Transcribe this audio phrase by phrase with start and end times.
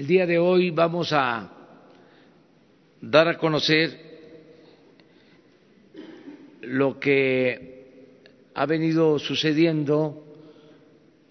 [0.00, 1.46] El día de hoy vamos a
[3.02, 4.00] dar a conocer
[6.62, 10.24] lo que ha venido sucediendo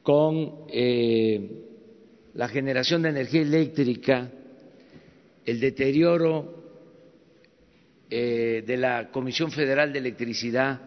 [0.03, 1.63] con eh,
[2.35, 4.29] la generación de energía eléctrica,
[5.47, 6.63] el deterioro
[8.07, 10.79] eh, de la Comisión Federal de Electricidad,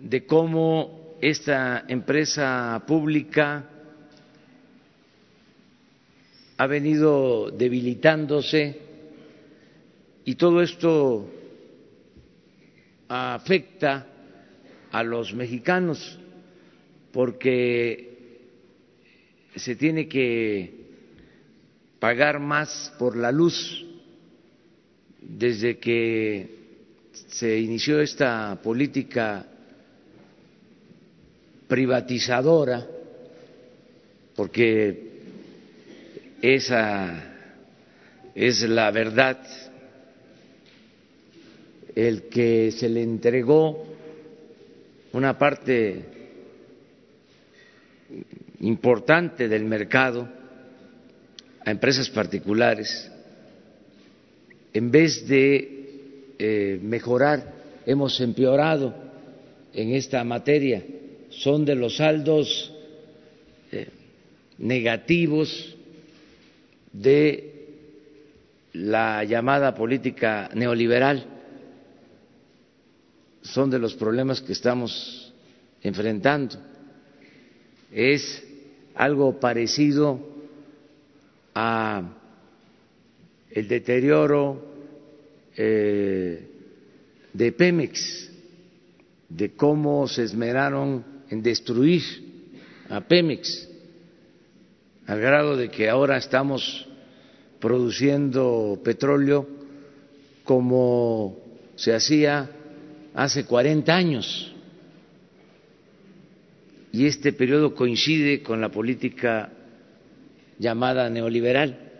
[0.00, 3.69] de cómo esta empresa pública
[6.60, 8.76] ha venido debilitándose
[10.26, 11.26] y todo esto
[13.08, 14.06] afecta
[14.92, 16.18] a los mexicanos
[17.12, 18.50] porque
[19.56, 20.74] se tiene que
[21.98, 23.86] pagar más por la luz
[25.18, 26.56] desde que
[27.28, 29.46] se inició esta política
[31.66, 32.86] privatizadora,
[34.36, 35.09] porque
[36.42, 37.30] esa
[38.34, 39.38] es la verdad,
[41.94, 43.84] el que se le entregó
[45.12, 46.04] una parte
[48.60, 50.28] importante del mercado
[51.64, 53.10] a empresas particulares,
[54.72, 57.52] en vez de eh, mejorar,
[57.84, 58.94] hemos empeorado
[59.74, 60.82] en esta materia,
[61.30, 62.72] son de los saldos
[63.72, 63.88] eh,
[64.58, 65.76] negativos
[66.92, 67.50] de
[68.72, 71.24] la llamada política neoliberal
[73.42, 75.32] son de los problemas que estamos
[75.82, 76.56] enfrentando.
[77.90, 78.42] Es
[78.94, 80.20] algo parecido
[81.54, 82.02] a
[83.50, 84.64] el deterioro
[85.56, 86.48] eh,
[87.32, 88.30] de Pemex,
[89.28, 92.02] de cómo se esmeraron en destruir
[92.88, 93.69] a Pemex
[95.10, 96.86] al grado de que ahora estamos
[97.58, 99.44] produciendo petróleo
[100.44, 101.36] como
[101.74, 102.48] se hacía
[103.12, 104.54] hace 40 años.
[106.92, 109.50] Y este periodo coincide con la política
[110.60, 111.90] llamada neoliberal.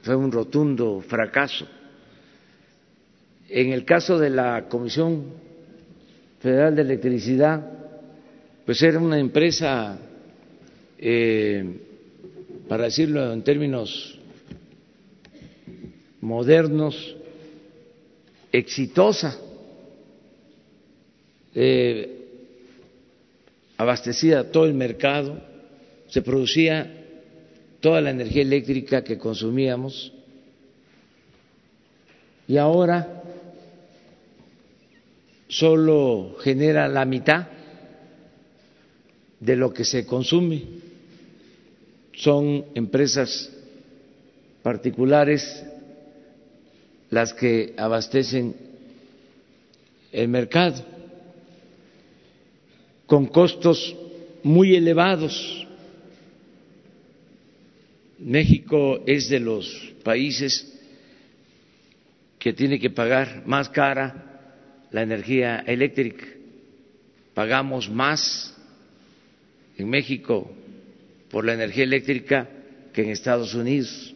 [0.00, 1.68] Fue un rotundo fracaso.
[3.50, 5.26] En el caso de la Comisión
[6.40, 7.70] Federal de Electricidad,
[8.64, 9.98] pues era una empresa
[10.98, 11.64] eh,
[12.68, 14.18] para decirlo en términos
[16.20, 17.16] modernos,
[18.52, 19.38] exitosa,
[21.54, 22.18] eh,
[23.76, 25.40] abastecía todo el mercado,
[26.08, 27.06] se producía
[27.80, 30.12] toda la energía eléctrica que consumíamos
[32.48, 33.22] y ahora
[35.48, 37.46] solo genera la mitad
[39.38, 40.87] de lo que se consume
[42.18, 43.50] son empresas
[44.62, 45.64] particulares
[47.10, 48.54] las que abastecen
[50.10, 50.84] el mercado
[53.06, 53.96] con costos
[54.42, 55.66] muy elevados.
[58.18, 60.74] México es de los países
[62.38, 66.26] que tiene que pagar más cara la energía eléctrica.
[67.32, 68.56] Pagamos más
[69.76, 70.50] en México
[71.30, 72.48] por la energía eléctrica
[72.92, 74.14] que en Estados Unidos.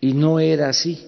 [0.00, 0.98] Y no era así.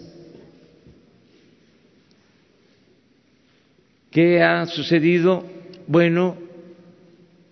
[4.10, 5.44] ¿Qué ha sucedido?
[5.86, 6.36] Bueno,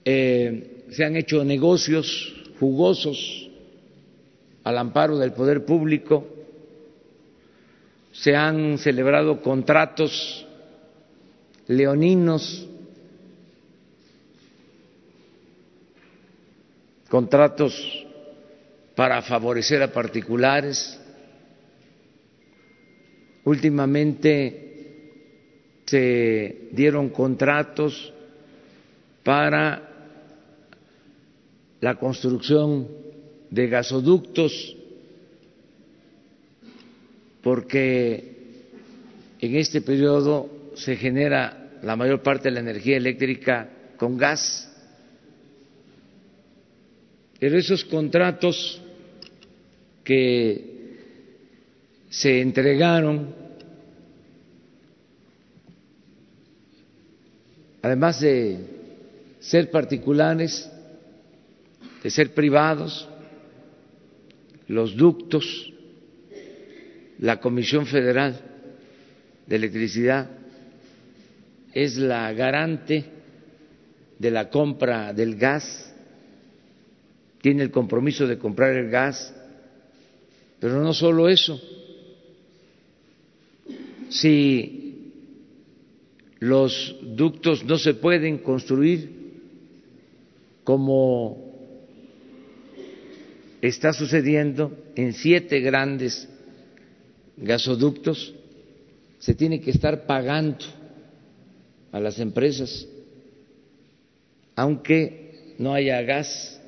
[0.05, 3.49] eh, se han hecho negocios jugosos
[4.63, 6.27] al amparo del poder público,
[8.13, 10.47] se han celebrado contratos
[11.67, 12.67] leoninos
[17.11, 17.75] contratos
[18.95, 20.99] para favorecer a particulares.
[23.45, 24.71] Últimamente
[25.85, 28.15] se dieron contratos
[29.25, 29.83] para
[31.81, 32.87] la construcción
[33.51, 34.77] de gasoductos
[37.43, 38.37] porque
[39.41, 44.70] en este periodo se genera la mayor parte de la energía eléctrica con gas
[47.41, 48.83] pero esos contratos
[50.05, 50.99] que
[52.11, 53.35] se entregaron,
[57.81, 58.59] además de
[59.41, 60.71] ser particulares,
[62.03, 63.09] de ser privados,
[64.69, 65.73] los ductos,
[67.21, 68.39] la Comisión Federal
[69.47, 70.29] de Electricidad
[71.73, 73.07] es la garante
[74.19, 75.90] de la compra del gas
[77.41, 79.35] tiene el compromiso de comprar el gas,
[80.59, 81.61] pero no solo eso.
[84.11, 85.13] Si
[86.41, 89.21] los ductos no se pueden construir
[90.65, 91.51] como
[93.61, 96.29] está sucediendo en siete grandes
[97.37, 98.35] gasoductos,
[99.19, 100.65] se tiene que estar pagando
[101.93, 102.87] a las empresas,
[104.57, 106.60] aunque no haya gas.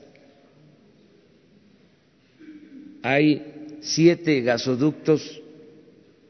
[3.03, 5.41] Hay siete gasoductos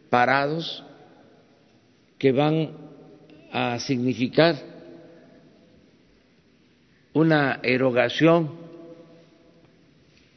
[0.08, 0.82] parados
[2.18, 2.70] que van
[3.52, 4.56] a significar
[7.12, 8.50] una erogación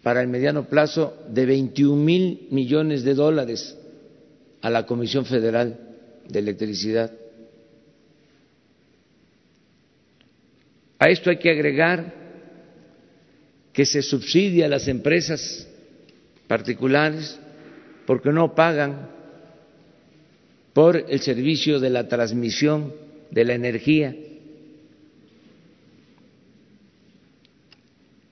[0.03, 3.77] para el mediano plazo de 21 mil millones de dólares
[4.61, 5.79] a la Comisión Federal
[6.27, 7.11] de Electricidad.
[10.99, 12.13] A esto hay que agregar
[13.71, 15.67] que se subsidia a las empresas
[16.47, 17.39] particulares
[18.05, 19.09] porque no pagan
[20.73, 22.93] por el servicio de la transmisión
[23.31, 24.15] de la energía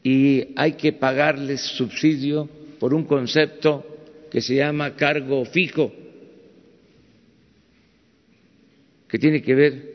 [0.03, 2.49] y hay que pagarles subsidio
[2.79, 3.85] por un concepto
[4.29, 5.91] que se llama cargo fijo,
[9.07, 9.93] que tiene que ver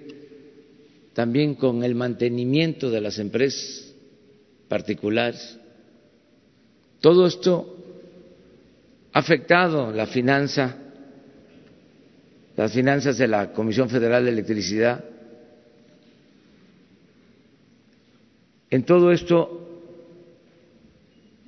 [1.12, 3.92] también con el mantenimiento de las empresas
[4.68, 5.58] particulares.
[7.00, 7.77] Todo esto
[9.18, 10.76] afectado la finanza,
[12.56, 15.04] las finanzas de la Comisión Federal de Electricidad.
[18.70, 19.66] En todo esto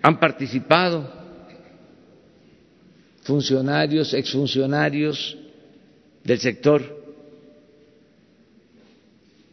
[0.03, 1.09] han participado
[3.23, 5.39] funcionarios, exfuncionarios
[6.25, 6.83] del sector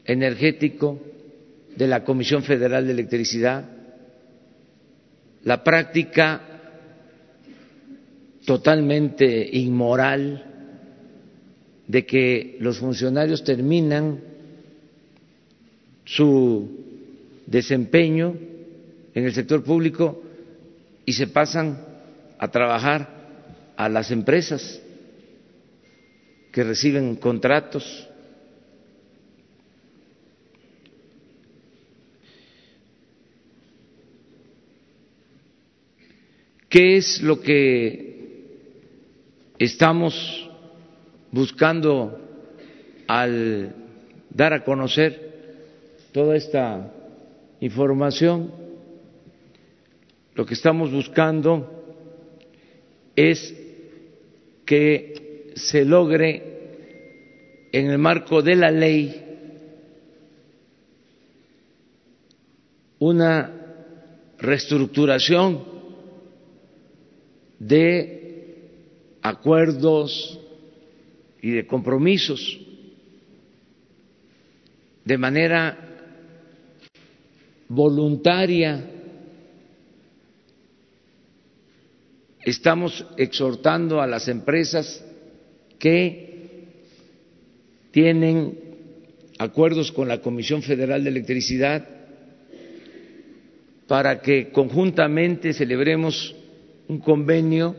[0.05, 0.99] energético
[1.75, 3.63] de la Comisión Federal de Electricidad,
[5.43, 6.46] la práctica
[8.47, 10.41] totalmente inmoral
[11.85, 14.21] de que los funcionarios terminan
[16.05, 16.65] su
[17.45, 18.37] desempeño
[19.13, 20.23] en el sector público
[21.05, 21.77] y se pasan
[22.39, 24.81] a trabajar a las empresas
[26.53, 28.07] que reciben contratos.
[36.69, 38.16] ¿Qué es lo que
[39.59, 40.49] estamos
[41.31, 42.19] buscando
[43.07, 43.75] al
[44.29, 45.27] dar a conocer
[46.11, 46.91] toda esta
[47.59, 48.51] información?
[50.35, 51.73] Lo que estamos buscando
[53.15, 53.55] es
[54.65, 56.57] que se logre
[57.71, 59.23] en el marco de la ley
[62.99, 63.51] una
[64.37, 65.63] reestructuración
[67.59, 68.16] de
[69.27, 70.39] acuerdos
[71.41, 72.59] y de compromisos
[75.05, 75.77] de manera
[77.69, 78.83] voluntaria
[82.43, 85.03] estamos exhortando a las empresas
[85.79, 86.67] que
[87.91, 88.57] tienen
[89.37, 91.87] acuerdos con la Comisión Federal de Electricidad
[93.87, 96.35] para que conjuntamente celebremos
[96.87, 97.75] un convenio,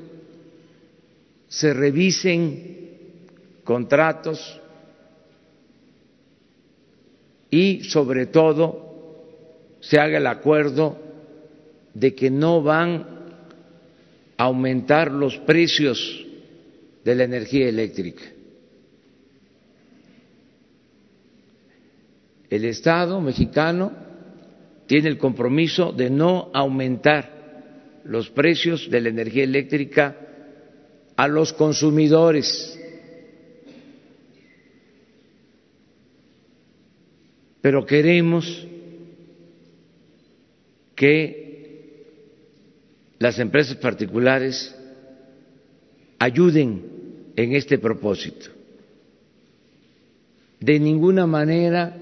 [1.48, 2.76] se revisen
[3.64, 4.60] contratos
[7.50, 8.86] y sobre todo
[9.80, 10.98] se haga el acuerdo
[11.94, 13.18] de que no van
[14.36, 16.24] aumentar los precios
[17.04, 18.22] de la energía eléctrica.
[22.48, 23.92] El Estado mexicano
[24.86, 30.27] tiene el compromiso de no aumentar los precios de la energía eléctrica
[31.18, 32.78] a los consumidores.
[37.60, 38.64] Pero queremos
[40.94, 42.04] que
[43.18, 44.72] las empresas particulares
[46.20, 48.50] ayuden en este propósito.
[50.60, 51.96] De ninguna manera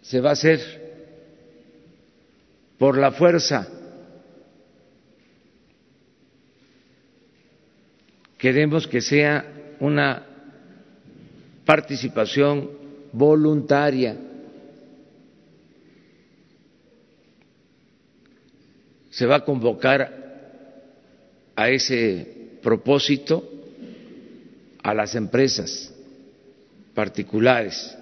[0.00, 0.60] se va a hacer
[2.78, 3.68] por la fuerza.
[8.44, 9.42] queremos que sea
[9.80, 10.22] una
[11.64, 12.68] participación
[13.10, 14.18] voluntaria.
[19.08, 20.02] Se va a convocar
[21.56, 23.50] a ese propósito
[24.82, 25.94] a las empresas
[26.92, 27.96] particulares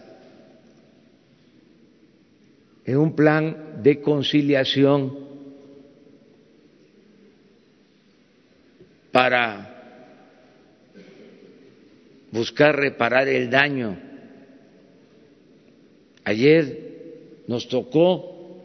[2.84, 5.18] en un plan de conciliación
[9.12, 9.71] para
[12.32, 13.98] buscar reparar el daño.
[16.24, 18.62] Ayer nos tocó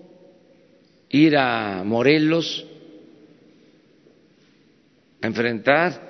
[1.10, 2.66] ir a Morelos
[5.22, 6.08] a enfrentar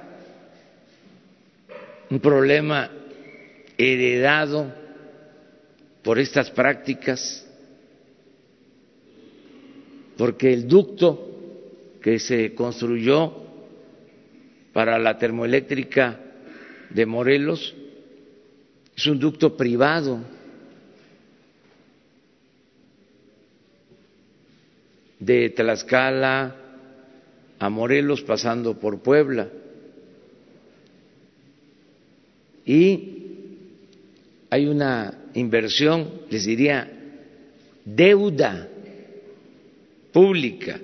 [2.09, 2.91] un problema
[3.77, 4.73] heredado
[6.03, 7.45] por estas prácticas,
[10.15, 11.23] porque el ducto
[12.01, 13.33] que se construyó
[14.73, 16.26] para la termoeléctrica
[16.89, 17.75] de Morelos
[18.95, 20.19] es un ducto privado
[25.19, 26.55] de Tlaxcala
[27.59, 29.49] a Morelos pasando por Puebla.
[32.65, 33.13] Y
[34.49, 36.91] hay una inversión, les diría,
[37.85, 38.67] deuda
[40.11, 40.79] pública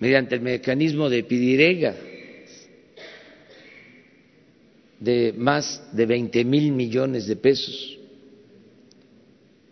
[0.00, 1.94] mediante el mecanismo de Pidirega
[5.04, 7.98] de más de 20 mil millones de pesos.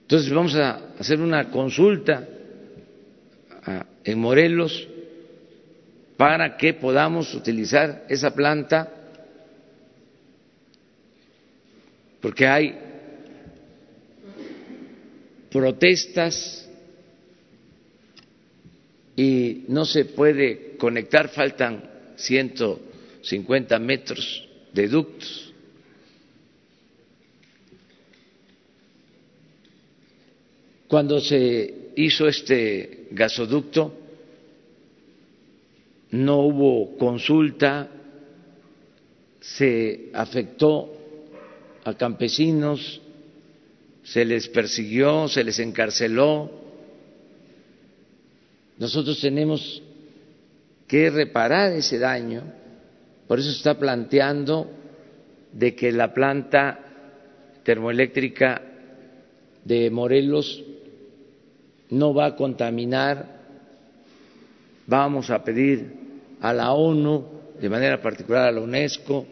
[0.02, 2.28] Entonces vamos a hacer una consulta
[4.04, 4.86] en Morelos
[6.18, 8.92] para que podamos utilizar esa planta
[12.20, 12.78] porque hay
[15.50, 16.68] protestas
[19.16, 21.82] y no se puede conectar, faltan
[22.16, 25.52] 150 metros de ductos.
[30.88, 33.94] Cuando se hizo este gasoducto,
[36.10, 37.88] no hubo consulta,
[39.40, 40.92] se afectó
[41.84, 43.00] a campesinos,
[44.04, 46.50] se les persiguió, se les encarceló.
[48.78, 49.82] Nosotros tenemos
[50.86, 52.42] que reparar ese daño,
[53.26, 54.70] por eso se está planteando
[55.52, 56.78] de que la planta
[57.62, 58.62] termoeléctrica
[59.64, 60.62] de Morelos
[61.90, 63.40] no va a contaminar.
[64.86, 65.92] Vamos a pedir
[66.40, 67.24] a la ONU,
[67.60, 69.26] de manera particular a la UNESCO,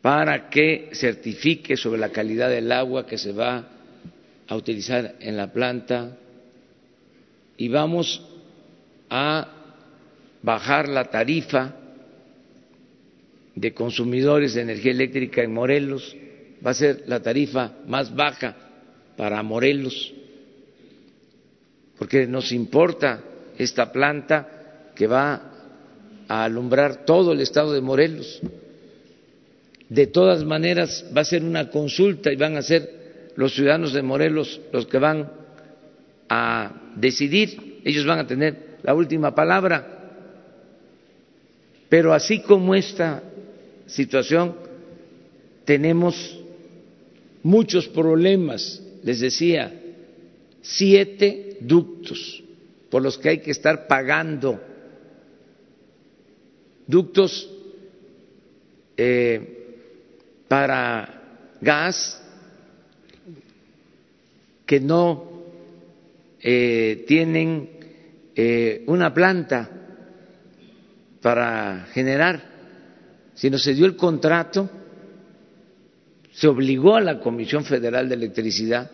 [0.00, 3.68] para que certifique sobre la calidad del agua que se va
[4.46, 6.16] a utilizar en la planta
[7.56, 8.22] y vamos
[9.08, 9.48] a
[10.42, 11.74] bajar la tarifa
[13.54, 16.16] de consumidores de energía eléctrica en Morelos,
[16.64, 18.56] va a ser la tarifa más baja
[19.16, 20.12] para Morelos,
[21.98, 23.22] porque nos importa
[23.56, 25.52] esta planta que va
[26.26, 28.40] a alumbrar todo el estado de Morelos.
[29.88, 34.02] De todas maneras, va a ser una consulta y van a ser los ciudadanos de
[34.02, 35.30] Morelos los que van
[36.28, 37.80] a decidir.
[37.84, 39.94] Ellos van a tener la última palabra.
[41.88, 43.22] Pero así como esta
[43.86, 44.56] situación,
[45.64, 46.40] tenemos
[47.42, 48.82] muchos problemas.
[49.02, 49.72] Les decía,
[50.62, 52.42] siete ductos
[52.90, 54.60] por los que hay que estar pagando.
[56.86, 57.50] Ductos
[58.96, 59.66] eh,
[60.48, 62.22] para gas
[64.66, 65.42] que no
[66.40, 67.70] eh, tienen
[68.34, 69.70] eh, una planta
[71.20, 72.53] para generar,
[73.34, 74.70] sino se dio el contrato,
[76.32, 78.90] se obligó a la Comisión Federal de Electricidad,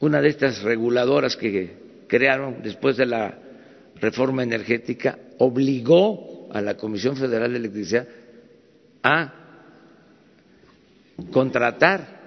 [0.00, 3.38] una de estas reguladoras que crearon después de la
[3.96, 8.06] reforma energética, obligó a la Comisión Federal de Electricidad
[9.02, 9.34] a
[11.30, 12.18] contratar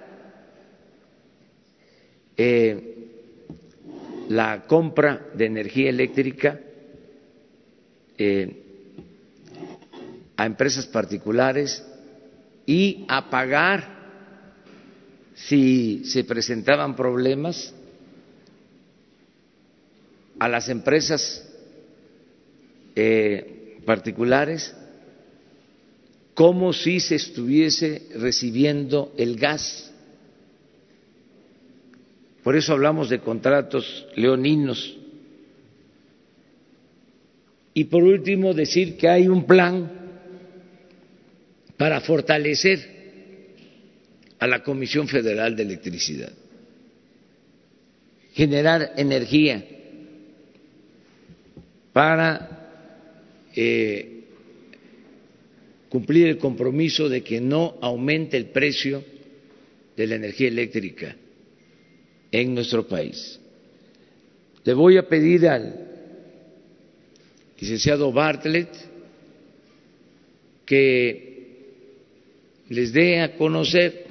[2.36, 2.92] eh,
[4.28, 6.58] la compra de energía eléctrica
[8.16, 8.61] eh,
[10.42, 11.84] a empresas particulares
[12.66, 13.88] y a pagar
[15.36, 17.72] si se presentaban problemas
[20.40, 21.48] a las empresas
[22.96, 24.74] eh, particulares
[26.34, 29.92] como si se estuviese recibiendo el gas.
[32.42, 34.98] Por eso hablamos de contratos leoninos.
[37.74, 40.01] Y por último, decir que hay un plan
[41.82, 42.78] para fortalecer
[44.38, 46.32] a la Comisión Federal de Electricidad,
[48.34, 49.66] generar energía
[51.92, 54.20] para eh,
[55.88, 59.02] cumplir el compromiso de que no aumente el precio
[59.96, 61.16] de la energía eléctrica
[62.30, 63.40] en nuestro país.
[64.62, 65.74] Le voy a pedir al
[67.58, 68.70] licenciado Bartlett,
[70.64, 71.31] que
[72.72, 74.06] les dé a conocer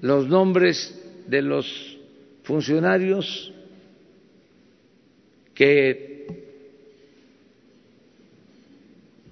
[0.00, 1.98] los nombres de los
[2.44, 3.52] funcionarios
[5.54, 6.26] que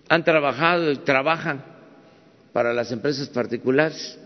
[0.08, 1.64] han trabajado y trabajan
[2.52, 4.18] para las empresas particulares.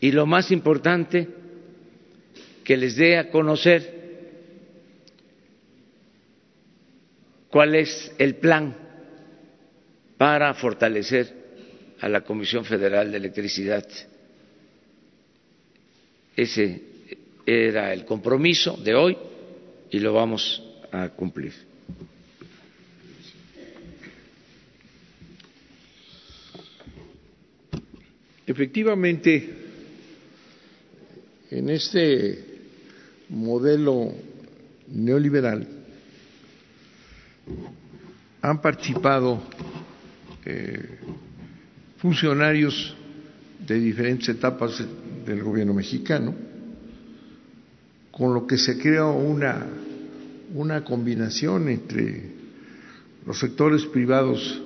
[0.00, 1.28] Y lo más importante,
[2.64, 4.02] que les dé a conocer
[7.50, 8.83] cuál es el plan
[10.16, 11.44] para fortalecer
[12.00, 13.86] a la Comisión Federal de Electricidad.
[16.36, 16.82] Ese
[17.46, 19.16] era el compromiso de hoy
[19.90, 21.52] y lo vamos a cumplir.
[28.46, 29.48] Efectivamente,
[31.50, 32.44] en este
[33.30, 34.12] modelo
[34.88, 35.66] neoliberal
[38.42, 39.42] han participado
[40.46, 40.98] eh,
[41.98, 42.94] funcionarios
[43.66, 44.82] de diferentes etapas
[45.24, 46.34] del gobierno mexicano,
[48.10, 49.66] con lo que se crea una,
[50.54, 52.22] una combinación entre
[53.26, 54.62] los sectores privados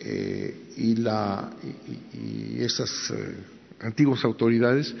[0.00, 1.50] eh, y, la,
[2.12, 3.36] y, esas eh,
[3.80, 4.94] antiguas autoridades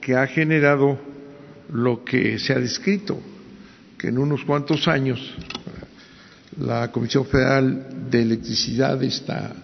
[0.00, 0.98] que ha generado
[1.72, 3.20] lo que se ha descrito,
[3.98, 5.20] que en unos cuantos años
[6.60, 9.54] la Comisión Federal de Electricidad, esta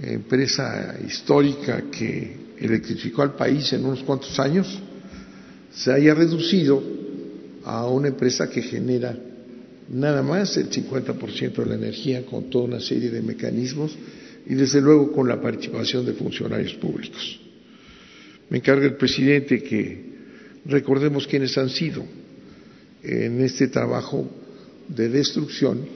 [0.00, 4.80] empresa histórica que electrificó al país en unos cuantos años,
[5.72, 6.82] se haya reducido
[7.64, 9.16] a una empresa que genera
[9.90, 13.96] nada más el 50% de la energía con toda una serie de mecanismos
[14.46, 17.40] y desde luego con la participación de funcionarios públicos.
[18.50, 20.14] Me encarga el presidente que
[20.66, 22.04] recordemos quiénes han sido
[23.02, 24.28] en este trabajo
[24.88, 25.93] de destrucción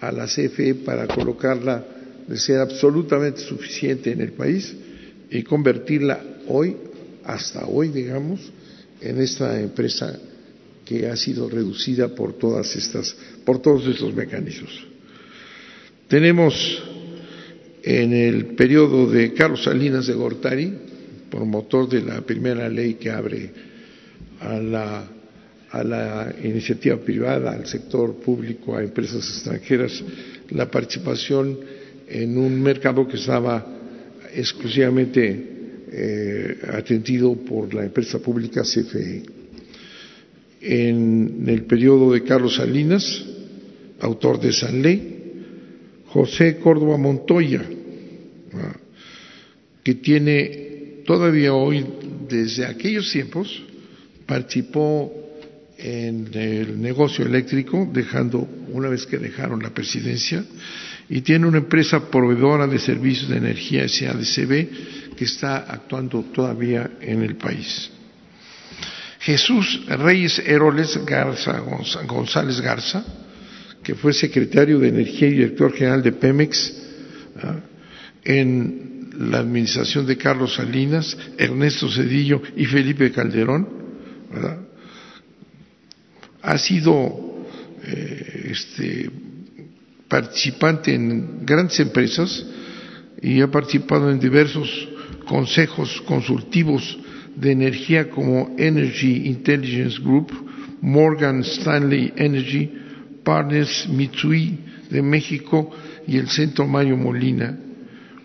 [0.00, 1.84] a la CFE para colocarla
[2.26, 4.74] de ser absolutamente suficiente en el país
[5.30, 6.76] y convertirla hoy,
[7.24, 8.40] hasta hoy digamos,
[9.00, 10.18] en esta empresa
[10.84, 14.86] que ha sido reducida por todas estas, por todos estos mecanismos.
[16.08, 16.82] Tenemos
[17.82, 20.72] en el periodo de Carlos Salinas de Gortari,
[21.30, 23.52] promotor de la primera ley que abre
[24.40, 25.08] a la,
[25.70, 30.02] a la iniciativa privada, al sector público, a empresas extranjeras,
[30.50, 31.58] la participación
[32.08, 33.64] en un mercado que estaba
[34.34, 35.50] exclusivamente
[35.92, 39.22] eh, atendido por la empresa pública CFE.
[40.62, 43.24] En el periodo de Carlos Salinas,
[44.00, 45.20] autor de esa ley,
[46.06, 47.62] José Córdoba Montoya,
[48.54, 48.76] ah,
[49.84, 51.86] que tiene todavía hoy,
[52.28, 53.62] desde aquellos tiempos,
[54.26, 55.29] participó
[55.82, 60.44] en el negocio eléctrico, dejando, una vez que dejaron la presidencia,
[61.08, 67.22] y tiene una empresa proveedora de servicios de energía SADCB que está actuando todavía en
[67.22, 67.90] el país.
[69.20, 71.58] Jesús Reyes Heroles Garza,
[72.06, 73.04] González Garza,
[73.82, 76.74] que fue secretario de Energía y director general de Pemex
[77.42, 77.56] ¿ah?
[78.24, 83.68] en la administración de Carlos Salinas, Ernesto Cedillo y Felipe Calderón,
[86.42, 87.46] ha sido
[87.84, 89.10] eh, este,
[90.08, 92.44] participante en grandes empresas
[93.22, 94.88] y ha participado en diversos
[95.26, 96.98] consejos consultivos
[97.36, 100.32] de energía como Energy Intelligence Group,
[100.80, 102.70] Morgan Stanley Energy,
[103.22, 104.58] Partners Mitsui
[104.90, 105.70] de México
[106.06, 107.56] y el Centro Mario Molina,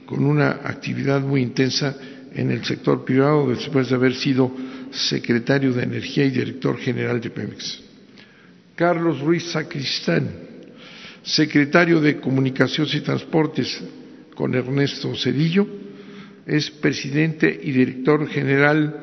[0.06, 1.96] con una actividad muy intensa
[2.34, 4.52] en el sector privado después de haber sido
[4.92, 7.85] secretario de Energía y director general de Pemex.
[8.76, 10.30] Carlos Ruiz Sacristán,
[11.24, 13.82] secretario de Comunicaciones y Transportes
[14.36, 15.66] con Ernesto Cedillo,
[16.46, 19.00] es presidente y director general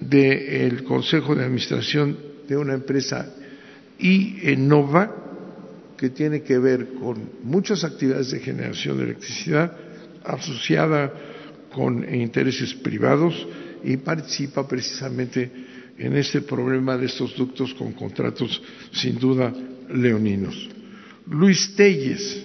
[0.00, 2.16] del Consejo de Administración
[2.48, 3.28] de una empresa
[3.98, 5.16] IENOVA
[5.96, 9.76] que tiene que ver con muchas actividades de generación de electricidad
[10.24, 11.12] asociada
[11.72, 13.46] con intereses privados
[13.84, 15.50] y participa precisamente
[15.98, 19.52] en este problema de estos ductos con contratos sin duda
[19.92, 20.68] leoninos.
[21.30, 22.44] Luis Telles,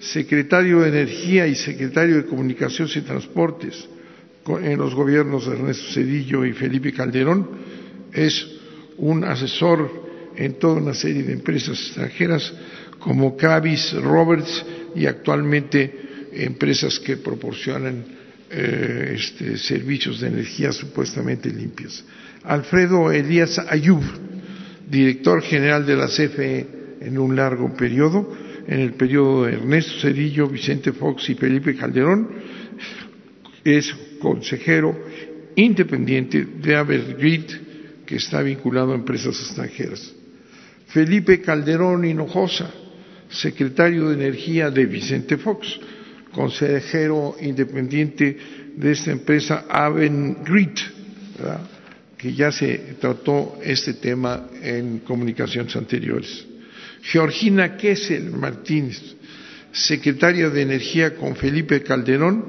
[0.00, 3.88] secretario de Energía y secretario de Comunicaciones y Transportes
[4.48, 7.48] en los gobiernos de Ernesto Cedillo y Felipe Calderón,
[8.12, 8.46] es
[8.98, 10.06] un asesor
[10.36, 12.52] en toda una serie de empresas extranjeras
[12.98, 18.15] como Cavis, Roberts y actualmente empresas que proporcionan
[18.50, 22.04] eh, este, servicios de energía supuestamente limpios.
[22.44, 24.02] Alfredo Elías Ayub,
[24.88, 26.66] director general de la CFE
[27.00, 32.28] en un largo periodo, en el periodo de Ernesto Cedillo, Vicente Fox y Felipe Calderón,
[33.64, 34.96] es consejero
[35.56, 37.44] independiente de Avergrid,
[38.04, 40.14] que está vinculado a empresas extranjeras.
[40.88, 42.70] Felipe Calderón Hinojosa,
[43.28, 45.80] secretario de Energía de Vicente Fox,
[46.36, 48.36] consejero independiente
[48.76, 50.76] de esta empresa Avengrid,
[52.18, 56.46] que ya se trató este tema en comunicaciones anteriores.
[57.00, 59.00] Georgina Kessel Martínez,
[59.72, 62.44] secretaria de Energía con Felipe Calderón,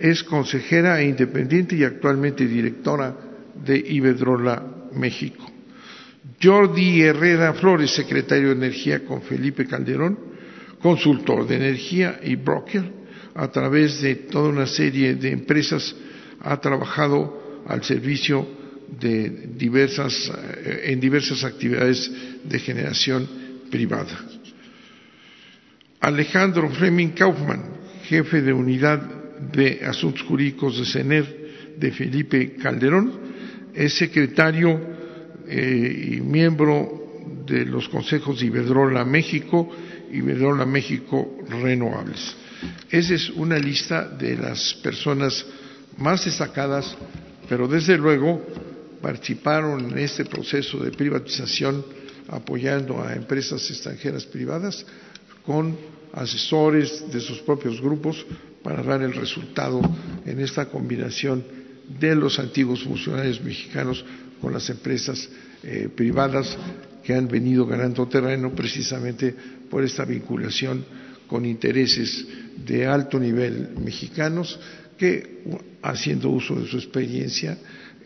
[0.00, 3.14] es consejera independiente y actualmente directora
[3.62, 5.44] de Iberdrola México.
[6.42, 10.18] Jordi Herrera Flores, secretario de Energía con Felipe Calderón,
[10.80, 12.99] consultor de energía y broker,
[13.40, 15.96] a través de toda una serie de empresas
[16.42, 18.46] ha trabajado al servicio
[19.00, 20.30] de diversas,
[20.62, 22.10] eh, en diversas actividades
[22.44, 23.26] de generación
[23.70, 24.26] privada.
[26.00, 27.62] Alejandro Fleming Kaufman,
[28.04, 29.00] jefe de unidad
[29.52, 33.10] de asuntos jurídicos de CENER de Felipe Calderón,
[33.72, 34.78] es secretario
[35.48, 39.66] eh, y miembro de los consejos de Iberdrola México
[40.12, 42.36] y Iberdrola México Renovables.
[42.90, 45.44] Esa es una lista de las personas
[45.96, 46.96] más destacadas,
[47.48, 48.44] pero desde luego
[49.00, 51.84] participaron en este proceso de privatización
[52.28, 54.84] apoyando a empresas extranjeras privadas
[55.44, 55.76] con
[56.12, 58.24] asesores de sus propios grupos
[58.62, 59.80] para dar el resultado
[60.26, 61.44] en esta combinación
[61.98, 64.04] de los antiguos funcionarios mexicanos
[64.40, 65.28] con las empresas
[65.62, 66.56] eh, privadas
[67.02, 69.34] que han venido ganando terreno precisamente
[69.68, 70.84] por esta vinculación
[71.26, 72.26] con intereses
[72.64, 74.58] de alto nivel mexicanos
[74.98, 75.42] que,
[75.82, 77.56] haciendo uso de su experiencia,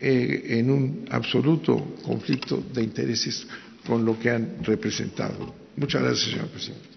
[0.01, 3.47] eh, en un absoluto conflicto de intereses
[3.87, 5.55] con lo que han representado.
[5.77, 6.89] Muchas gracias, señor presidente.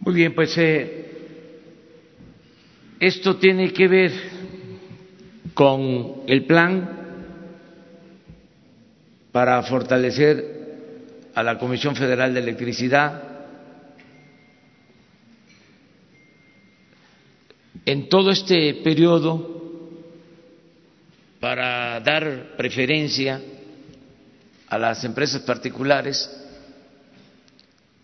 [0.00, 1.10] Muy bien, pues eh,
[2.98, 4.12] esto tiene que ver
[5.54, 7.00] con el plan
[9.32, 10.60] para fortalecer
[11.34, 13.29] a la Comisión Federal de Electricidad.
[17.84, 19.58] En todo este periodo,
[21.40, 23.40] para dar preferencia
[24.68, 26.30] a las empresas particulares,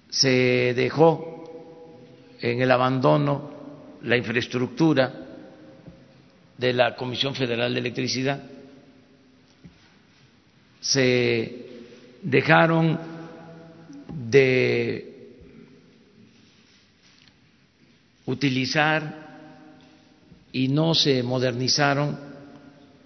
[0.08, 1.36] se dejó
[2.40, 3.50] en el abandono
[4.02, 5.12] la infraestructura
[6.56, 8.42] de la Comisión Federal de Electricidad.
[10.80, 11.66] Se
[12.22, 12.98] dejaron
[14.30, 15.16] de
[18.26, 19.25] utilizar
[20.52, 22.18] y no se modernizaron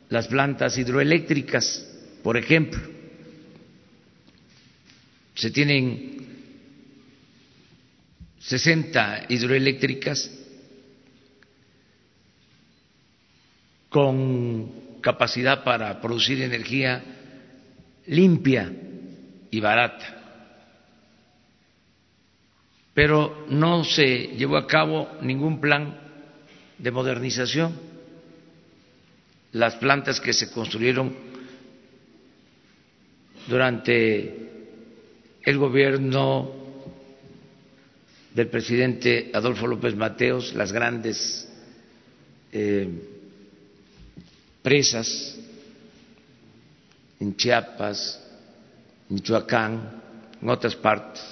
[0.09, 1.87] las plantas hidroeléctricas,
[2.23, 2.81] por ejemplo.
[5.35, 6.21] Se tienen
[8.41, 10.31] 60 hidroeléctricas
[13.89, 17.03] con capacidad para producir energía
[18.07, 18.73] limpia
[19.51, 20.17] y barata.
[22.95, 26.10] Pero no se llevó a cabo ningún plan
[26.83, 27.73] de modernización.
[29.53, 31.15] Las plantas que se construyeron
[33.49, 34.51] durante
[35.43, 36.53] el gobierno
[38.35, 41.49] del presidente Adolfo López Mateos, las grandes
[42.53, 42.89] eh,
[44.63, 45.37] presas
[47.19, 48.21] en Chiapas,
[49.09, 50.01] Michoacán,
[50.41, 51.23] en otras partes,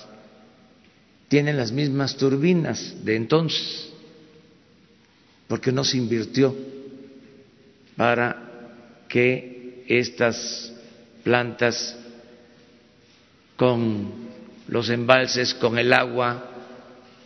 [1.28, 3.90] tienen las mismas turbinas de entonces,
[5.48, 6.54] porque no se invirtió
[7.96, 8.36] para
[9.08, 10.72] que estas
[11.24, 11.96] plantas
[13.56, 14.12] con
[14.68, 16.50] los embalses, con el agua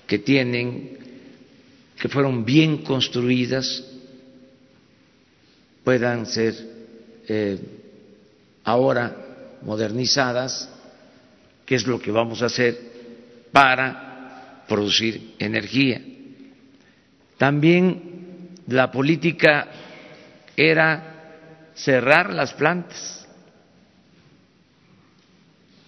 [0.06, 0.98] que tienen,
[2.00, 3.84] que fueron bien construidas,
[5.84, 6.54] puedan ser
[7.28, 7.58] eh,
[8.64, 9.16] ahora
[9.62, 10.68] modernizadas,
[11.66, 12.78] que es lo que vamos a hacer
[13.50, 16.00] para producir energía.
[17.36, 18.11] También
[18.68, 19.68] la política
[20.56, 23.26] era cerrar las plantas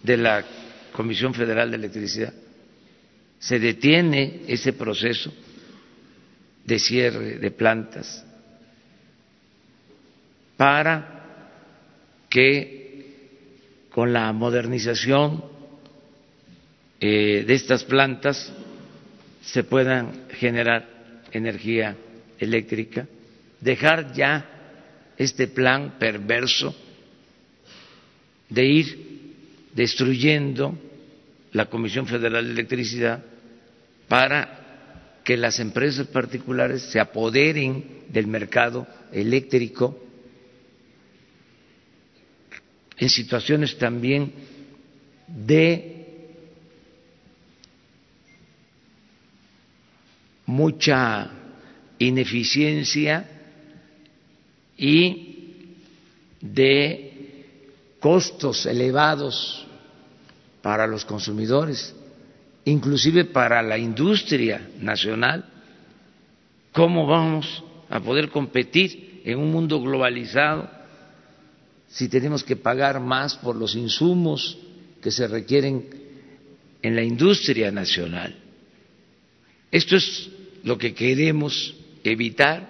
[0.03, 0.45] de la
[0.93, 2.33] Comisión Federal de Electricidad.
[3.39, 5.33] Se detiene ese proceso
[6.65, 8.25] de cierre de plantas
[10.57, 11.15] para
[12.29, 12.85] que
[13.91, 15.45] con la modernización
[17.01, 18.53] eh, de estas plantas
[19.43, 20.89] se puedan generar
[21.33, 21.97] energía
[22.39, 23.07] eléctrica,
[23.61, 24.51] dejar ya
[25.17, 26.75] este plan perverso
[28.49, 29.05] de ir
[29.75, 30.79] destruyendo
[31.53, 33.25] la Comisión Federal de Electricidad
[34.09, 39.99] para que las empresas particulares se apoderen del mercado eléctrico
[42.99, 44.33] en situaciones también
[45.27, 45.95] de
[50.47, 51.31] mucha
[51.99, 53.29] ineficiencia
[54.77, 55.35] y
[56.41, 57.15] de
[58.01, 59.67] costos elevados
[60.61, 61.95] para los consumidores,
[62.65, 65.45] inclusive para la industria nacional.
[66.73, 70.69] ¿Cómo vamos a poder competir en un mundo globalizado
[71.89, 74.59] si tenemos que pagar más por los insumos
[75.01, 75.89] que se requieren
[76.83, 78.37] en la industria nacional?
[79.71, 80.31] Esto es
[80.63, 81.75] lo que queremos
[82.05, 82.69] evitar,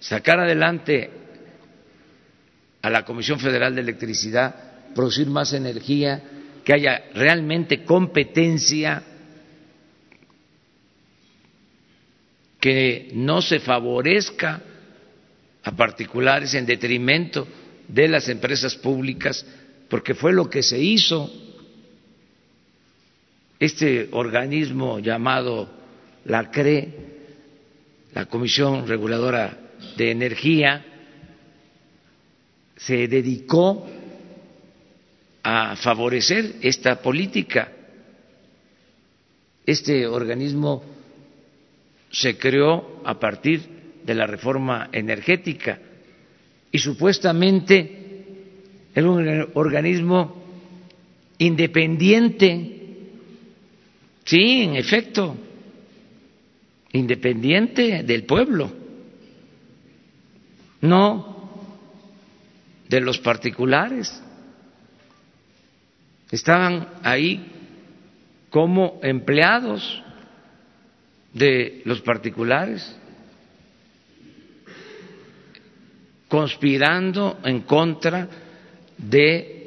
[0.00, 1.10] sacar adelante
[2.82, 4.54] a la Comisión Federal de Electricidad,
[4.94, 6.22] producir más energía,
[6.64, 9.02] que haya realmente competencia,
[12.58, 14.62] que no se favorezca
[15.62, 17.46] a particulares en detrimento
[17.88, 19.44] de las empresas públicas,
[19.88, 21.30] porque fue lo que se hizo.
[23.58, 25.70] Este organismo llamado
[26.24, 27.09] la CRE,
[28.14, 29.56] la Comisión Reguladora
[29.96, 30.84] de Energía,
[32.76, 33.86] se dedicó
[35.42, 37.70] a favorecer esta política.
[39.66, 40.82] Este organismo
[42.10, 43.60] se creó a partir
[44.04, 45.78] de la reforma energética
[46.72, 48.00] y supuestamente
[48.94, 50.42] era un organismo
[51.38, 52.76] independiente.
[54.24, 55.36] Sí, en efecto,
[56.92, 58.70] independiente del pueblo,
[60.80, 61.30] no
[62.88, 64.22] de los particulares.
[66.30, 67.46] Estaban ahí
[68.50, 70.02] como empleados
[71.32, 72.96] de los particulares,
[76.28, 78.28] conspirando en contra
[78.96, 79.60] de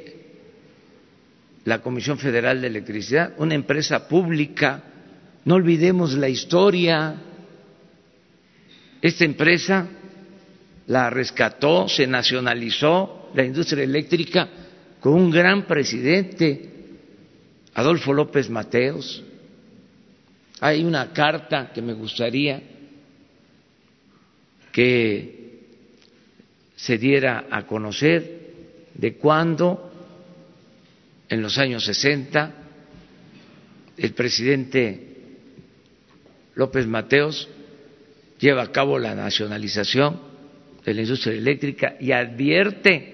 [1.64, 4.82] la Comisión Federal de Electricidad, una empresa pública
[5.44, 7.14] no olvidemos la historia.
[9.00, 9.86] Esta empresa
[10.86, 14.48] la rescató, se nacionalizó la industria eléctrica
[15.00, 16.70] con un gran presidente,
[17.74, 19.22] Adolfo López Mateos.
[20.60, 22.62] Hay una carta que me gustaría
[24.72, 25.44] que
[26.74, 28.44] se diera a conocer
[28.94, 29.92] de cuando,
[31.28, 32.54] en los años 60,
[33.96, 35.13] el presidente
[36.54, 37.48] López Mateos
[38.38, 40.20] lleva a cabo la nacionalización
[40.84, 43.12] de la industria eléctrica y advierte,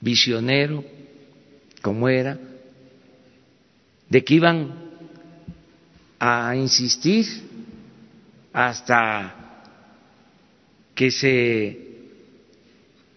[0.00, 0.84] visionero
[1.82, 2.38] como era,
[4.08, 4.74] de que iban
[6.18, 7.26] a insistir
[8.52, 9.34] hasta
[10.94, 11.88] que se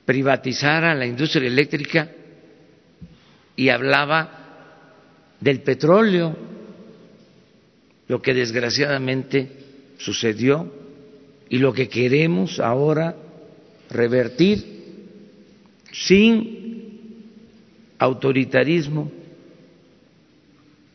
[0.05, 2.11] privatizara la industria eléctrica
[3.55, 4.29] y hablaba
[5.39, 6.50] del petróleo
[8.11, 9.47] lo que desgraciadamente
[9.97, 10.69] sucedió
[11.47, 13.15] y lo que queremos ahora
[13.89, 14.65] revertir
[15.93, 17.23] sin
[17.97, 19.09] autoritarismo,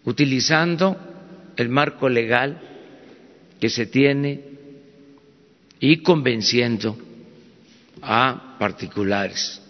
[0.05, 0.95] utilizando
[1.57, 2.61] el marco legal
[3.59, 4.43] que se tiene
[5.81, 6.99] y convenciendo
[8.03, 9.63] a particulares.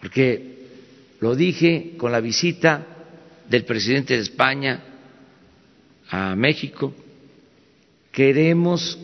[0.00, 0.56] Porque
[1.20, 2.86] lo dije con la visita
[3.46, 4.87] del presidente de España
[6.10, 6.94] a México,
[8.12, 8.98] queremos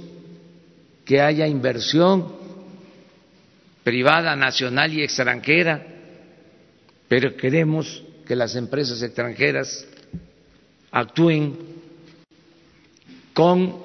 [1.05, 2.33] que haya inversión
[3.83, 5.87] privada, nacional y extranjera,
[7.07, 9.87] pero queremos que las empresas extranjeras
[10.90, 11.59] actúen
[13.35, 13.77] con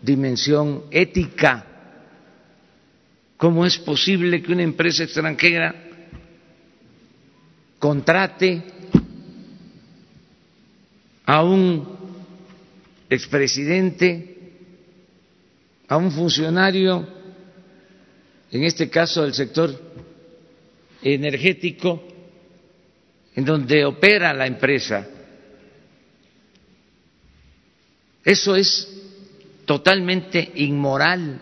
[0.00, 1.66] dimensión ética.
[3.36, 5.74] ¿Cómo es posible que una empresa extranjera
[7.78, 8.62] contrate
[11.26, 11.91] a un
[13.12, 14.36] expresidente,
[15.88, 17.06] a un funcionario,
[18.50, 19.78] en este caso del sector
[21.02, 22.02] energético,
[23.34, 25.06] en donde opera la empresa.
[28.24, 28.88] Eso es
[29.66, 31.40] totalmente inmoral.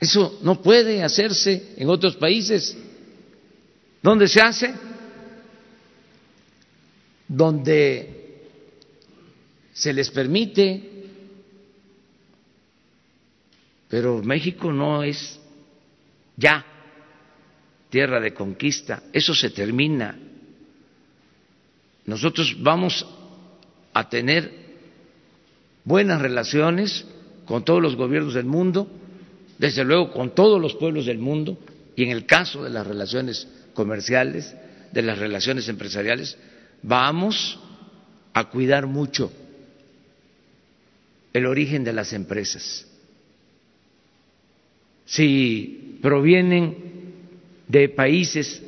[0.00, 2.76] Eso no puede hacerse en otros países.
[4.02, 4.74] ¿Dónde se hace?
[7.26, 8.23] Donde
[9.74, 10.80] se les permite,
[13.88, 15.38] pero México no es
[16.36, 16.64] ya
[17.90, 19.02] tierra de conquista.
[19.12, 20.16] Eso se termina.
[22.06, 23.04] Nosotros vamos
[23.92, 24.64] a tener
[25.84, 27.04] buenas relaciones
[27.44, 28.88] con todos los gobiernos del mundo,
[29.58, 31.58] desde luego con todos los pueblos del mundo,
[31.96, 34.54] y en el caso de las relaciones comerciales,
[34.92, 36.38] de las relaciones empresariales,
[36.82, 37.58] vamos
[38.32, 39.32] a cuidar mucho
[41.34, 42.86] el origen de las empresas.
[45.04, 47.12] Si provienen
[47.68, 48.62] de países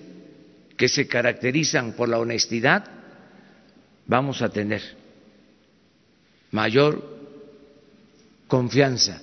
[0.76, 2.84] que se caracterizan por la honestidad,
[4.06, 4.82] vamos a tener
[6.50, 7.16] mayor
[8.48, 9.22] confianza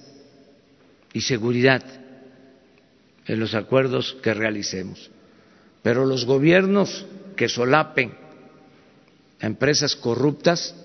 [1.12, 1.84] y seguridad
[3.26, 5.12] en los acuerdos que realicemos.
[5.82, 8.14] Pero los gobiernos que solapen
[9.42, 10.76] a empresas corruptas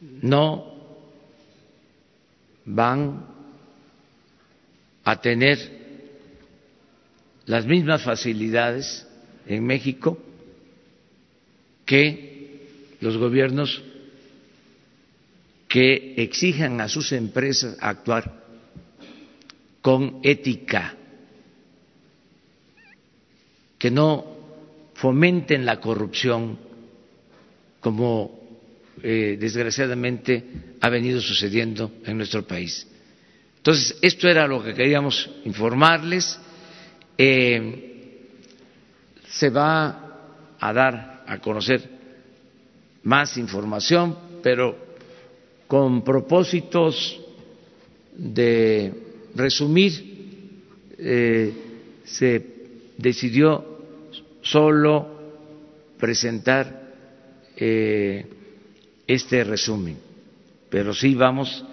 [0.00, 0.74] no
[2.64, 3.26] van
[5.04, 5.80] a tener
[7.46, 9.06] las mismas facilidades
[9.46, 10.18] en México
[11.84, 13.82] que los gobiernos
[15.68, 18.40] que exijan a sus empresas actuar
[19.80, 20.96] con ética,
[23.78, 24.24] que no
[24.94, 26.58] fomenten la corrupción
[27.80, 28.39] como
[29.02, 30.44] eh, desgraciadamente
[30.80, 32.86] ha venido sucediendo en nuestro país.
[33.56, 36.38] Entonces, esto era lo que queríamos informarles.
[37.16, 37.90] Eh,
[39.28, 41.82] se va a dar a conocer
[43.02, 44.76] más información, pero
[45.66, 47.20] con propósitos
[48.16, 48.92] de
[49.34, 50.10] resumir,
[50.98, 51.52] eh,
[52.04, 52.46] se
[52.98, 53.78] decidió
[54.42, 55.20] solo
[55.98, 56.80] presentar
[59.14, 59.98] este resumen,
[60.68, 61.64] pero sí vamos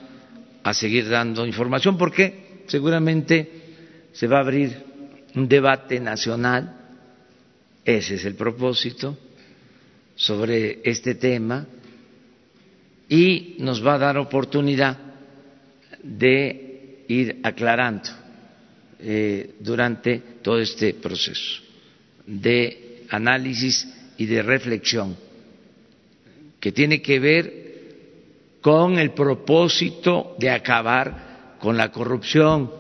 [0.64, 3.48] a seguir dando información porque seguramente
[4.12, 4.76] se va a abrir
[5.36, 6.76] un debate nacional,
[7.86, 9.16] ese es el propósito,
[10.16, 11.68] sobre este tema.
[13.08, 14.98] Y nos va a dar oportunidad
[16.02, 18.10] de ir aclarando
[19.00, 21.62] eh, durante todo este proceso
[22.26, 25.27] de análisis y de reflexión
[26.60, 27.68] que tiene que ver
[28.62, 32.72] con el propósito de acabar con la corrupción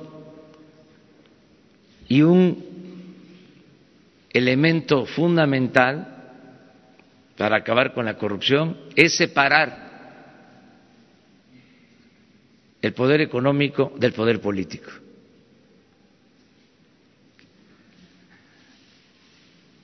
[2.07, 2.65] y un
[4.31, 6.15] elemento fundamental
[7.37, 9.87] para acabar con la corrupción es separar
[12.81, 14.91] el poder económico del poder político.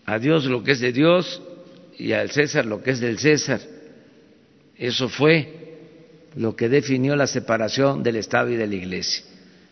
[0.06, 1.41] a Dios lo que es de Dios
[1.97, 3.62] y al César lo que es del César.
[4.84, 5.48] Eso fue
[6.36, 9.24] lo que definió la separación del Estado y de la Iglesia.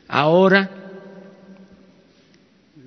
[0.07, 0.71] Ahora,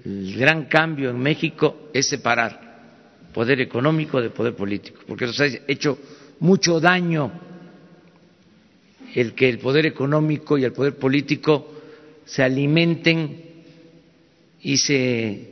[0.06, 5.44] el gran cambio en México es separar poder económico de poder político, porque nos ha
[5.68, 5.98] hecho
[6.40, 7.30] mucho daño
[9.14, 11.74] el que el poder económico y el poder político
[12.24, 13.44] se alimenten
[14.62, 15.48] y se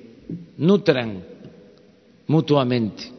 [0.56, 1.22] nutran
[2.28, 3.12] mutuamente,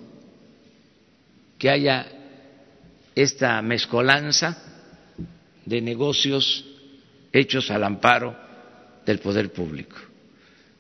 [1.60, 2.23] que haya
[3.15, 4.58] esta mezcolanza
[5.65, 6.65] de negocios
[7.32, 8.36] hechos al amparo
[9.06, 9.95] del poder público.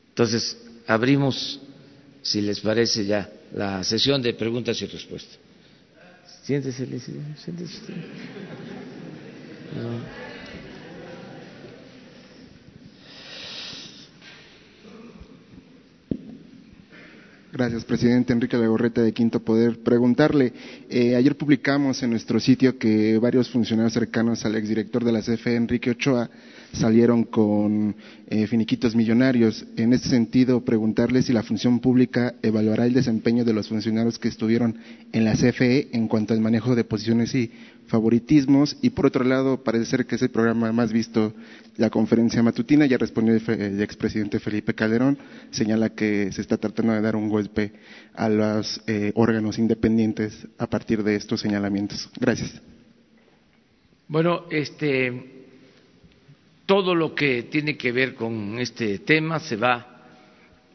[0.09, 1.59] Entonces, abrimos,
[2.21, 5.39] si les parece ya, la sesión de preguntas y respuestas.
[6.43, 7.93] Siéntese, siéntese usted.
[17.53, 19.77] Gracias, presidente Enrique Legorreta de Quinto Poder.
[19.83, 20.53] Preguntarle,
[20.89, 25.55] eh, ayer publicamos en nuestro sitio que varios funcionarios cercanos al exdirector de la CFE,
[25.55, 26.31] Enrique Ochoa,
[26.73, 27.95] salieron con
[28.27, 29.65] eh, finiquitos millonarios.
[29.77, 34.27] En este sentido, preguntarle si la función pública evaluará el desempeño de los funcionarios que
[34.27, 34.77] estuvieron
[35.11, 37.51] en la CFE en cuanto al manejo de posiciones y
[37.87, 38.77] favoritismos.
[38.81, 41.33] Y por otro lado, parece ser que es el programa más visto,
[41.77, 42.85] la conferencia matutina.
[42.85, 45.17] Ya respondió el expresidente Felipe Calderón,
[45.51, 47.71] señala que se está tratando de dar un golpe
[48.15, 52.09] a los eh, órganos independientes a partir de estos señalamientos.
[52.19, 52.61] Gracias.
[54.07, 55.42] Bueno, este
[56.65, 60.01] todo lo que tiene que ver con este tema se va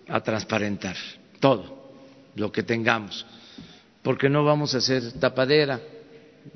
[0.06, 0.96] a transparentar,
[1.40, 1.92] todo
[2.34, 3.26] lo que tengamos,
[4.02, 5.80] porque no vamos a ser tapadera,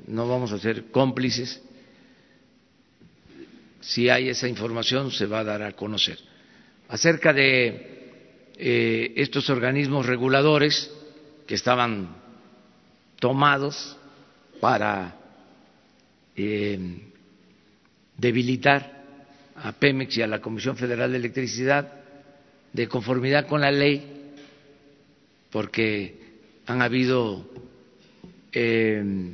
[0.07, 1.61] no vamos a ser cómplices.
[3.81, 6.17] Si hay esa información, se va a dar a conocer.
[6.87, 7.93] Acerca de
[8.57, 10.91] eh, estos organismos reguladores
[11.45, 12.15] que estaban
[13.19, 13.97] tomados
[14.61, 15.15] para
[16.35, 16.79] eh,
[18.17, 18.92] debilitar
[19.55, 21.91] a Pemex y a la Comisión Federal de Electricidad,
[22.71, 24.33] de conformidad con la ley,
[25.51, 26.17] porque
[26.65, 27.45] han habido
[28.51, 29.33] eh,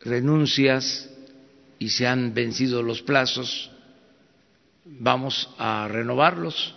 [0.00, 1.08] renuncias
[1.78, 3.70] y se han vencido los plazos,
[4.84, 6.74] vamos a renovarlos,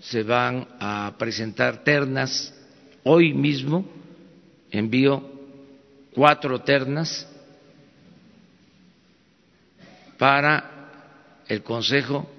[0.00, 2.54] se van a presentar ternas,
[3.04, 3.86] hoy mismo
[4.70, 5.30] envío
[6.14, 7.28] cuatro ternas
[10.22, 12.30] para el Consejo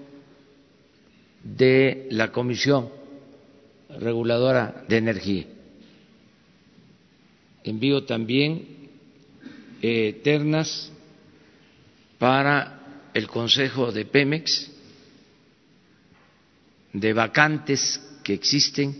[1.43, 2.87] de la Comisión
[3.99, 5.45] Reguladora de Energía.
[7.61, 8.87] Envío también
[9.81, 10.93] eh, ternas
[12.17, 14.71] para el Consejo de Pemex
[16.93, 18.95] de vacantes que existen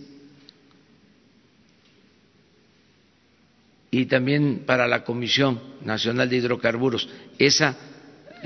[3.90, 7.08] y también para la Comisión Nacional de Hidrocarburos,
[7.38, 7.74] esa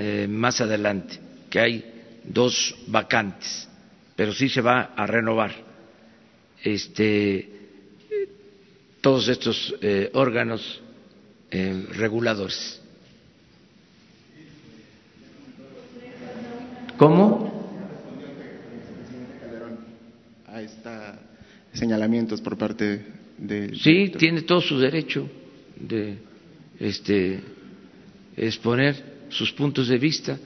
[0.00, 1.18] eh, más adelante,
[1.50, 1.84] que hay
[2.22, 3.68] dos vacantes,
[4.14, 5.52] pero sí se va a renovar
[6.62, 7.48] este,
[9.00, 10.80] todos estos eh, órganos
[11.50, 12.80] eh, reguladores.
[16.96, 17.48] ¿Cómo?
[20.46, 21.18] A esta
[21.72, 23.04] señalamientos por parte
[23.36, 23.74] de.
[23.74, 25.28] Sí, tiene todo su derecho
[25.74, 26.18] de
[26.78, 27.40] este,
[28.36, 30.38] exponer sus puntos de vista,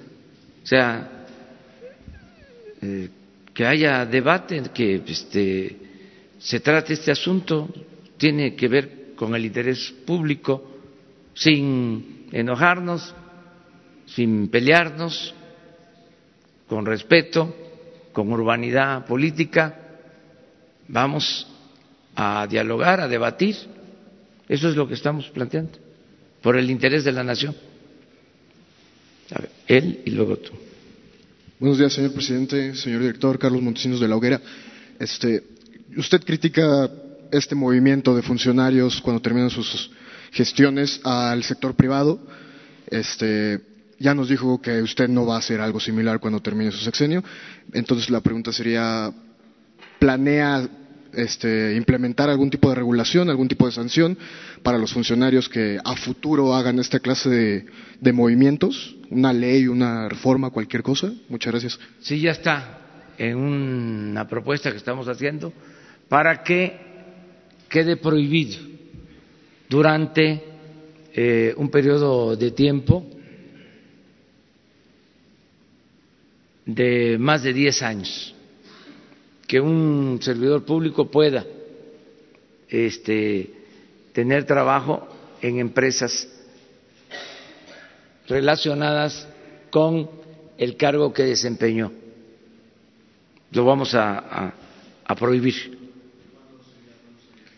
[0.62, 1.26] o sea,
[2.80, 3.08] eh,
[3.54, 5.76] que haya debate, que este,
[6.38, 7.68] se trate este asunto,
[8.16, 10.70] tiene que ver con el interés público,
[11.34, 13.14] sin enojarnos,
[14.06, 15.34] sin pelearnos,
[16.66, 17.54] con respeto,
[18.12, 19.78] con urbanidad política,
[20.88, 21.46] vamos
[22.14, 23.56] a dialogar, a debatir.
[24.48, 25.78] Eso es lo que estamos planteando,
[26.42, 27.54] por el interés de la nación.
[29.66, 30.52] Él y luego tú.
[31.58, 34.40] Buenos días, señor presidente, señor director, Carlos Montesinos de la Hoguera.
[34.98, 35.42] Este,
[35.96, 36.90] usted critica
[37.30, 39.90] este movimiento de funcionarios cuando terminan sus
[40.32, 42.20] gestiones al sector privado.
[42.90, 43.60] Este,
[43.98, 47.22] ya nos dijo que usted no va a hacer algo similar cuando termine su sexenio.
[47.72, 49.12] Entonces la pregunta sería,
[49.98, 50.68] ¿planea
[51.14, 54.16] este, implementar algún tipo de regulación, algún tipo de sanción
[54.62, 57.64] para los funcionarios que a futuro hagan esta clase
[58.00, 58.96] de, movimientos?
[59.10, 61.12] ¿Una ley, una reforma, cualquier cosa?
[61.28, 61.80] Muchas gracias.
[62.00, 62.78] Sí, ya está
[63.18, 65.52] en una propuesta que estamos haciendo
[66.08, 66.78] para que
[67.68, 68.58] quede prohibido
[69.68, 70.42] durante
[71.14, 73.06] eh, un periodo de tiempo
[76.64, 78.34] de más de 10 años
[79.52, 81.44] que un servidor público pueda
[82.70, 83.50] este,
[84.14, 85.06] tener trabajo
[85.42, 86.26] en empresas
[88.26, 89.28] relacionadas
[89.70, 90.08] con
[90.56, 91.92] el cargo que desempeñó.
[93.50, 94.54] Lo vamos a,
[95.18, 95.78] prohibir.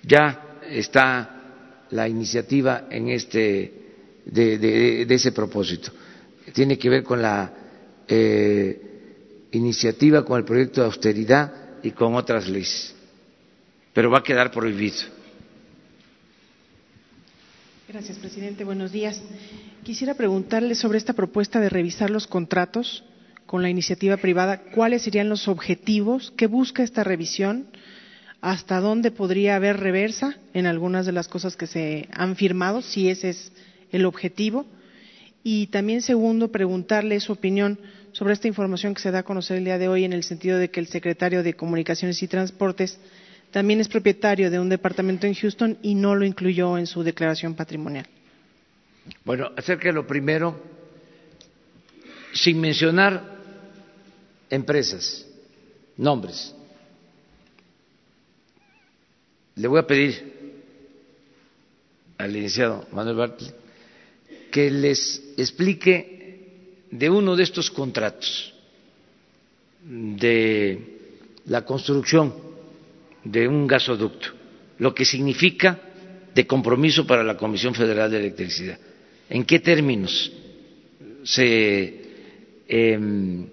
[0.02, 3.72] Ya está la iniciativa en este
[4.24, 5.92] de, de, ese propósito.
[6.52, 7.52] Tiene que ver con la
[8.08, 8.82] eh,
[9.52, 12.94] iniciativa con el proyecto de austeridad y con otras leyes,
[13.92, 14.96] pero va a quedar prohibido.
[17.86, 18.64] Gracias, presidente.
[18.64, 19.22] Buenos días.
[19.84, 23.04] Quisiera preguntarle sobre esta propuesta de revisar los contratos
[23.44, 24.62] con la iniciativa privada.
[24.74, 26.32] ¿Cuáles serían los objetivos?
[26.36, 27.66] ¿Qué busca esta revisión?
[28.40, 33.10] ¿Hasta dónde podría haber reversa en algunas de las cosas que se han firmado, si
[33.10, 33.52] ese es
[33.92, 34.64] el objetivo?
[35.42, 37.78] Y también, segundo, preguntarle su opinión
[38.14, 40.58] sobre esta información que se da a conocer el día de hoy en el sentido
[40.58, 42.98] de que el secretario de Comunicaciones y Transportes
[43.50, 47.54] también es propietario de un departamento en Houston y no lo incluyó en su declaración
[47.54, 48.06] patrimonial.
[49.24, 50.60] Bueno, acerca de lo primero,
[52.32, 53.36] sin mencionar
[54.48, 55.26] empresas,
[55.96, 56.54] nombres,
[59.56, 60.62] le voy a pedir
[62.18, 63.54] al licenciado Manuel Bartlett
[64.52, 66.13] que les explique
[66.94, 68.54] de uno de estos contratos
[69.82, 70.78] de
[71.46, 72.32] la construcción
[73.24, 74.28] de un gasoducto,
[74.78, 75.80] lo que significa
[76.32, 78.78] de compromiso para la Comisión Federal de Electricidad.
[79.28, 80.30] ¿En qué términos
[81.24, 82.02] se
[82.68, 83.44] em,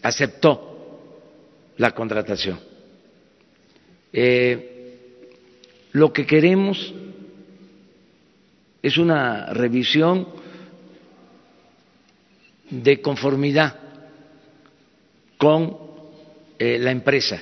[0.00, 0.98] aceptó
[1.76, 2.58] la contratación?
[4.10, 4.96] Eh,
[5.92, 6.94] lo que queremos
[8.82, 10.28] es una revisión
[12.70, 13.76] de conformidad
[15.36, 15.76] con
[16.58, 17.40] eh, la empresa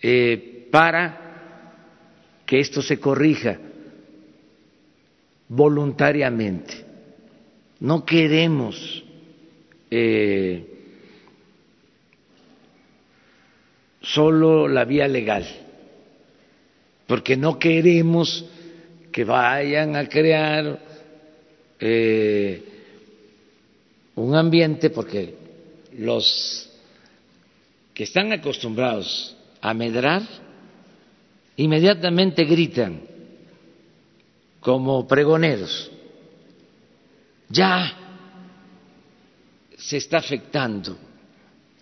[0.00, 1.20] eh, para
[2.46, 3.58] que esto se corrija
[5.48, 6.84] voluntariamente.
[7.80, 9.04] No queremos
[9.90, 10.64] eh,
[14.00, 15.46] solo la vía legal,
[17.06, 18.44] porque no queremos
[19.10, 20.78] que vayan a crear
[21.80, 22.69] eh,
[24.16, 25.34] un ambiente, porque
[25.96, 26.68] los
[27.94, 30.22] que están acostumbrados a medrar,
[31.56, 33.02] inmediatamente gritan
[34.60, 35.90] como pregoneros.
[37.48, 37.96] Ya
[39.76, 40.96] se está afectando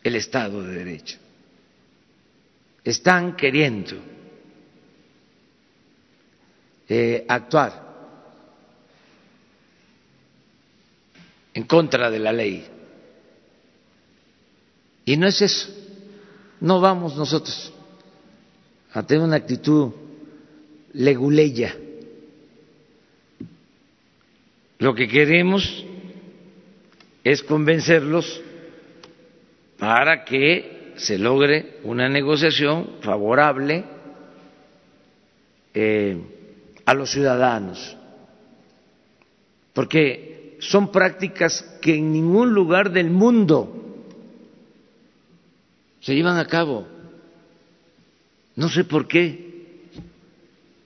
[0.03, 1.18] el Estado de Derecho.
[2.83, 3.97] Están queriendo
[6.89, 7.88] eh, actuar
[11.59, 12.64] en contra de la ley.
[15.04, 15.68] Y no es eso.
[16.61, 17.72] No vamos nosotros
[18.92, 19.90] a tener una actitud
[20.92, 21.74] leguleya.
[24.78, 25.84] Lo que queremos
[27.24, 28.40] es convencerlos
[29.80, 33.84] para que se logre una negociación favorable
[35.74, 36.22] eh,
[36.84, 37.96] a los ciudadanos.
[39.72, 43.74] Porque son prácticas que en ningún lugar del mundo
[46.00, 46.86] se llevan a cabo.
[48.56, 49.88] No sé por qué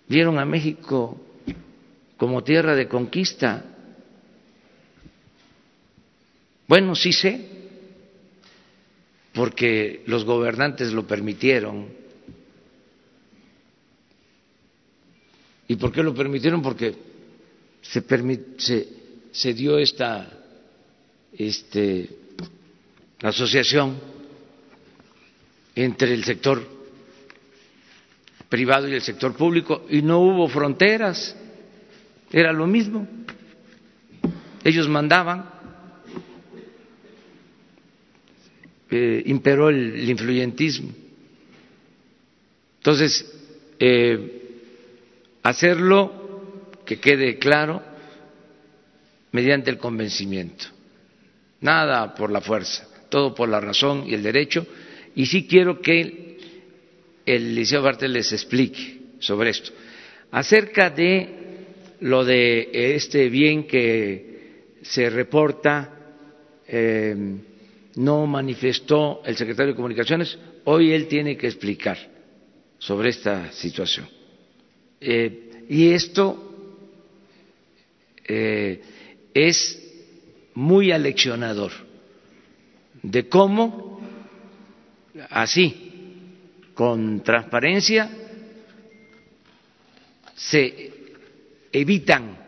[0.08, 1.18] vieron a México
[2.16, 3.64] como tierra de conquista.
[6.68, 7.48] Bueno, sí sé,
[9.32, 11.88] porque los gobernantes lo permitieron.
[15.68, 16.60] ¿Y por qué lo permitieron?
[16.62, 16.94] Porque
[17.80, 18.04] se,
[18.58, 19.01] se,
[19.32, 20.28] se dio esta
[21.32, 22.08] este,
[23.22, 23.98] asociación
[25.74, 26.62] entre el sector
[28.50, 31.34] privado y el sector público y no hubo fronteras,
[32.30, 33.08] era lo mismo.
[34.62, 35.50] Ellos mandaban,
[38.90, 40.90] eh, imperó el, influyentismo.
[42.76, 43.24] Entonces,
[43.78, 44.42] eh,
[45.42, 46.12] hacerlo,
[46.84, 47.82] que quede claro,
[49.32, 50.66] mediante el convencimiento.
[51.60, 54.66] Nada por la fuerza, todo por la razón y el derecho.
[55.14, 56.38] Y sí quiero que
[57.24, 59.70] el Liceo Bartel les explique sobre esto.
[60.30, 61.28] Acerca de
[62.00, 65.98] lo de este bien que se reporta,
[66.66, 67.14] eh,
[67.96, 71.98] no manifestó el secretario de Comunicaciones, hoy él tiene que explicar
[72.78, 74.08] sobre esta situación.
[75.00, 76.52] Eh, y esto
[78.26, 78.80] eh,
[79.34, 79.78] es
[80.54, 81.72] muy aleccionador
[83.02, 84.00] de cómo,
[85.30, 85.92] así,
[86.74, 88.10] con transparencia,
[90.36, 90.92] se
[91.72, 92.38] evitan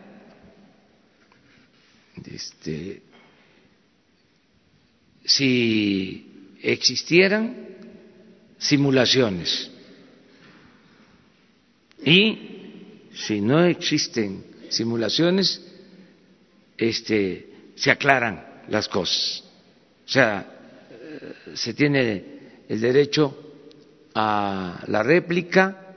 [2.26, 3.02] este,
[5.24, 7.56] si existieran
[8.58, 9.70] simulaciones.
[12.04, 12.38] Y
[13.14, 15.73] si no existen simulaciones
[16.76, 19.44] este, se aclaran las cosas.
[20.06, 20.54] O sea,
[21.54, 22.24] se tiene
[22.68, 23.36] el derecho
[24.14, 25.94] a la réplica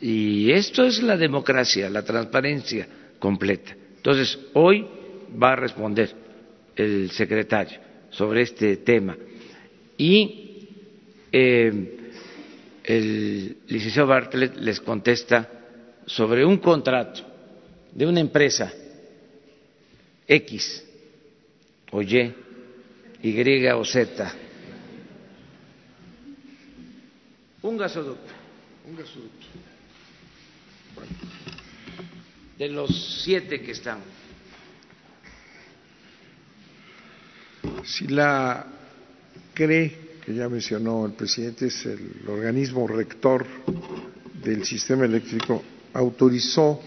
[0.00, 2.86] y esto es la democracia, la transparencia
[3.18, 3.74] completa.
[3.96, 4.86] Entonces, hoy
[5.42, 6.14] va a responder
[6.76, 7.78] el secretario
[8.10, 9.16] sobre este tema
[9.96, 10.68] y
[11.32, 11.98] eh,
[12.84, 15.50] el licenciado Bartlett les contesta
[16.06, 17.20] sobre un contrato
[17.92, 18.72] de una empresa
[20.26, 20.84] X
[21.92, 22.34] o Y,
[23.22, 24.34] Y o Z.
[27.62, 28.32] Un gasoducto.
[28.88, 29.46] Un gasoducto.
[32.58, 34.00] De los siete que están.
[37.84, 38.66] Si la
[39.52, 43.46] cree, que ya mencionó el presidente, es el organismo rector
[44.42, 45.62] del sistema eléctrico,
[45.92, 46.80] autorizó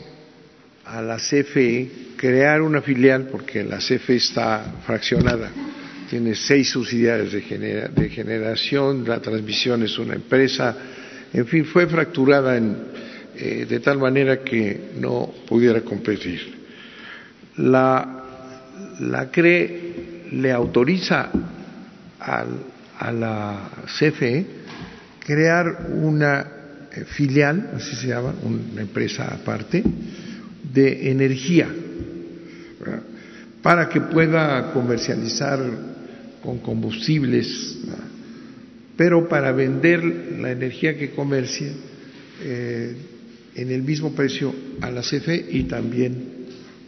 [0.92, 5.52] a la CFE crear una filial, porque la CFE está fraccionada,
[6.10, 10.76] tiene seis subsidiarias de, generación, la transmisión es una empresa,
[11.32, 16.58] en fin, fue fracturada eh, de tal manera que no pudiera competir.
[17.58, 18.24] La,
[19.02, 21.30] la CRE le autoriza
[22.20, 24.46] a la CFE
[25.20, 26.48] crear una
[26.92, 29.84] eh, filial, así se llama, una empresa aparte,
[30.74, 31.68] de energía
[33.62, 35.60] para que pueda comercializar
[36.42, 37.78] con combustibles,
[38.96, 40.04] pero para vender
[40.40, 41.72] la energía que comercia
[42.42, 42.96] eh,
[43.56, 46.40] en el mismo precio a la CFE y también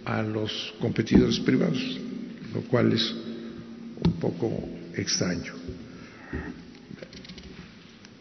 [0.06, 2.00] a los competidores privados,
[2.54, 3.14] lo cual es
[4.06, 5.54] un poco extraño.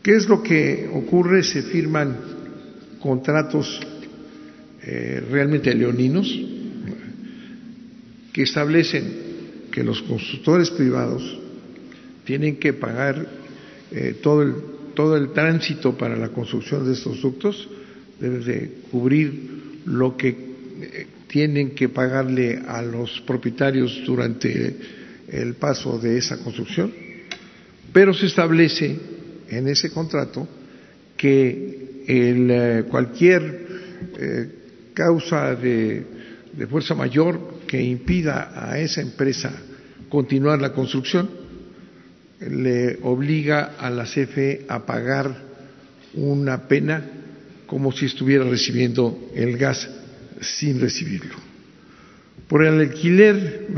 [0.03, 1.43] ¿Qué es lo que ocurre?
[1.45, 2.17] Se firman
[3.01, 3.81] contratos
[4.93, 6.27] eh, realmente leoninos
[8.33, 11.39] que establecen que los constructores privados
[12.25, 13.25] tienen que pagar
[13.93, 14.55] eh, todo, el,
[14.97, 17.69] todo el tránsito para la construcción de estos ductos,
[18.19, 19.33] deben de cubrir
[19.87, 24.75] lo que eh, tienen que pagarle a los propietarios durante
[25.29, 26.93] el paso de esa construcción,
[27.93, 28.99] pero se establece
[29.51, 30.49] en ese contrato
[31.17, 33.71] que el, cualquier
[34.95, 36.07] causa de,
[36.69, 39.53] fuerza mayor que impida a esa empresa
[40.09, 41.31] continuar la construcción
[42.41, 45.35] le obliga a la CFE a pagar
[46.15, 47.05] una pena
[47.67, 49.89] como si estuviera recibiendo el gas
[50.41, 51.37] sin recibirlo.
[52.49, 53.69] Por el alquiler,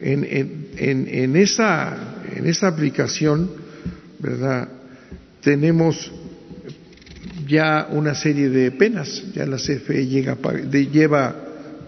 [0.00, 3.50] En, en, en, esta, en esta aplicación,
[4.20, 4.68] ¿verdad?
[5.42, 6.12] Tenemos
[7.48, 11.34] ya una serie de penas, ya la CFE lleva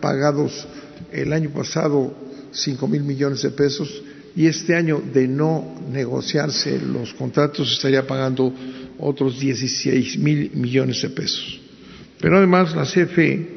[0.00, 0.66] pagados
[1.12, 2.16] el año pasado
[2.50, 4.02] cinco mil millones de pesos
[4.34, 8.52] y este año de no negociarse los contratos estaría pagando
[8.98, 11.61] otros 16 mil millones de pesos.
[12.20, 13.48] Pero además la CFE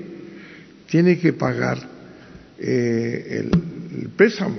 [0.90, 1.78] tiene que pagar
[2.60, 4.58] eh, el, préstamo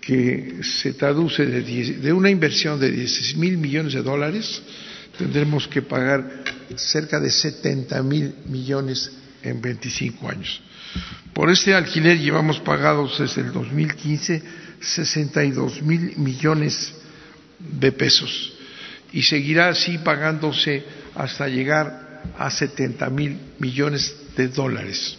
[0.00, 4.62] que se traduce de, de una inversión de 16 mil millones de dólares,
[5.18, 6.44] tendremos que pagar
[6.76, 9.10] cerca de 70 mil millones
[9.42, 10.62] en 25 años.
[11.34, 14.42] Por este alquiler llevamos pagados desde el 2015
[14.80, 16.94] 62 mil millones
[17.58, 18.52] de pesos
[19.12, 25.18] y seguirá así pagándose hasta llegar a 70 mil millones de dólares.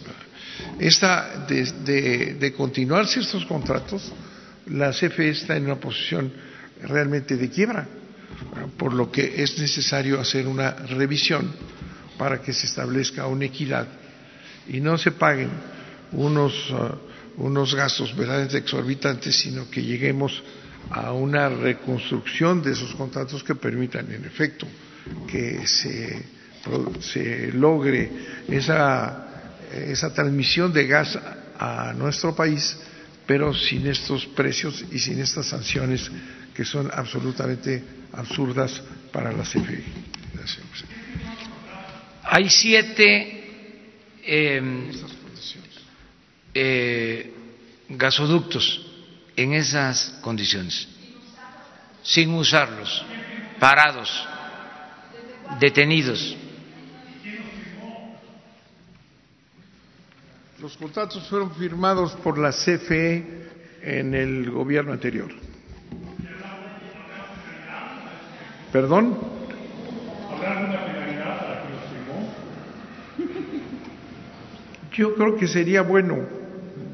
[0.78, 4.12] Esta, de, de, continuarse estos contratos,
[4.66, 6.32] la CFE está en una posición
[6.82, 7.86] realmente de quiebra,
[8.76, 11.52] por lo que es necesario hacer una revisión
[12.18, 13.86] para que se establezca una equidad
[14.68, 15.50] y no se paguen
[16.12, 17.10] unos uh,
[17.40, 20.42] unos gastos verdaderamente exorbitantes, sino que lleguemos
[20.90, 24.66] a una reconstrucción de esos contratos que permitan, en efecto,
[25.26, 26.22] que se,
[27.00, 28.10] se logre
[28.48, 31.18] esa, esa transmisión de gas
[31.58, 32.76] a nuestro país,
[33.26, 36.10] pero sin estos precios y sin estas sanciones
[36.54, 37.82] que son absolutamente
[38.12, 38.82] absurdas
[39.12, 39.84] para la CFE.
[42.24, 43.40] Hay siete
[44.22, 44.90] eh,
[46.54, 47.34] eh,
[47.88, 48.86] gasoductos
[49.36, 50.88] en esas condiciones,
[52.02, 53.04] sin usarlos,
[53.58, 54.26] parados,
[55.58, 56.36] detenidos.
[60.60, 63.48] Los contratos fueron firmados por la CFE
[63.82, 65.49] en el gobierno anterior.
[68.72, 69.18] ¿Perdón?
[74.92, 76.40] Yo creo que sería bueno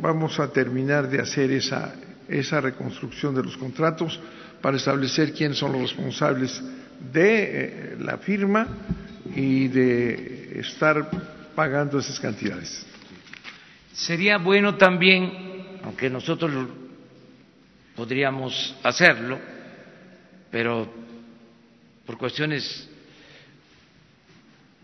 [0.00, 1.94] vamos a terminar de hacer esa,
[2.28, 4.20] esa reconstrucción de los contratos
[4.60, 6.62] para establecer quiénes son los responsables
[7.12, 8.66] de eh, la firma
[9.34, 11.10] y de estar
[11.54, 12.86] pagando esas cantidades.
[13.92, 16.52] Sería bueno también, aunque nosotros
[17.94, 19.38] podríamos hacerlo,
[20.50, 21.05] pero
[22.06, 22.88] por cuestiones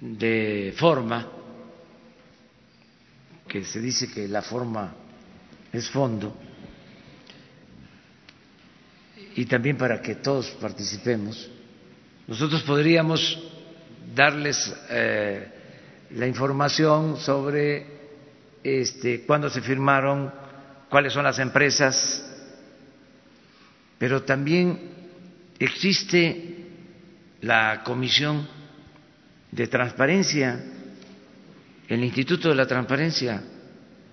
[0.01, 1.31] de forma,
[3.47, 4.93] que se dice que la forma
[5.73, 6.37] es fondo,
[9.37, 11.49] y también para que todos participemos,
[12.27, 13.39] nosotros podríamos
[14.15, 15.49] darles eh,
[16.11, 17.87] la información sobre
[18.65, 20.33] este, cuándo se firmaron,
[20.91, 22.29] cuáles son las empresas,
[23.99, 24.91] pero también
[25.59, 26.52] existe
[27.43, 28.49] la Comisión
[29.51, 30.65] de Transparencia,
[31.89, 33.43] el Instituto de la Transparencia.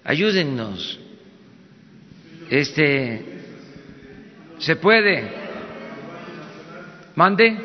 [0.03, 0.99] Ayúdennos
[2.49, 3.21] este,
[4.57, 5.29] ¿se puede?
[7.15, 7.57] ¿Mande?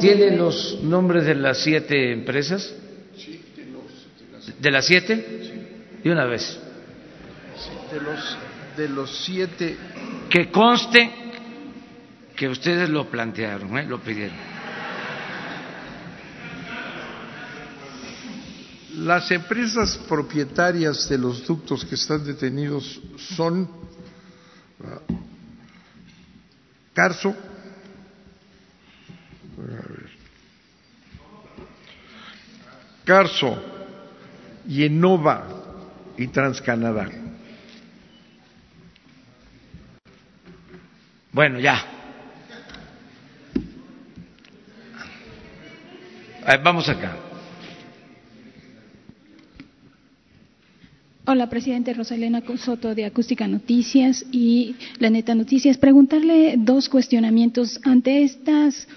[0.00, 2.74] ¿Tiene los nombres de las siete empresas?
[4.60, 5.24] ¿De las siete?
[6.02, 6.65] De una vez.
[7.90, 8.38] De los,
[8.76, 9.76] de los siete.
[10.28, 11.10] Que conste
[12.36, 13.84] que ustedes lo plantearon, ¿eh?
[13.84, 14.36] lo pidieron.
[18.98, 23.68] Las empresas propietarias de los ductos que están detenidos son
[24.82, 25.00] ah,
[26.94, 27.36] Carso,
[33.04, 33.62] Carso,
[34.66, 35.46] Yenova
[36.16, 37.25] y Transcanadá.
[41.36, 41.84] Bueno, ya.
[46.64, 47.14] Vamos acá.
[51.26, 55.76] Hola, presidente Rosalena Soto de Acústica Noticias y La Neta Noticias.
[55.76, 58.88] Preguntarle dos cuestionamientos ante estas